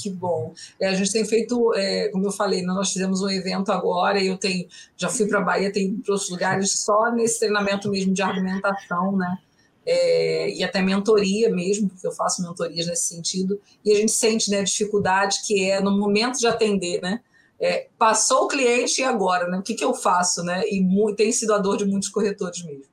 [0.00, 0.54] Que bom.
[0.80, 4.20] É, a gente tem feito, é, como eu falei, né, nós fizemos um evento agora
[4.20, 4.66] e eu tenho,
[4.96, 9.38] já fui para a Bahia, para outros lugares só nesse treinamento mesmo de argumentação, né?
[9.84, 14.48] É, e até mentoria mesmo, porque eu faço mentorias nesse sentido, e a gente sente
[14.48, 17.20] né, a dificuldade que é no momento de atender, né?
[17.60, 19.58] É, passou o cliente e agora, né?
[19.58, 20.62] O que, que eu faço, né?
[20.66, 20.84] E
[21.16, 22.91] tem sido a dor de muitos corretores mesmo.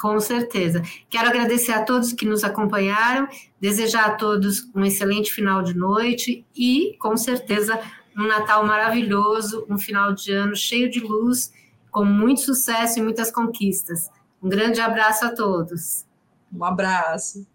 [0.00, 0.82] Com certeza.
[1.10, 3.28] Quero agradecer a todos que nos acompanharam,
[3.60, 7.78] desejar a todos um excelente final de noite e, com certeza,
[8.16, 11.52] um Natal maravilhoso, um final de ano cheio de luz,
[11.90, 14.08] com muito sucesso e muitas conquistas.
[14.42, 16.06] Um grande abraço a todos.
[16.50, 17.46] Um abraço.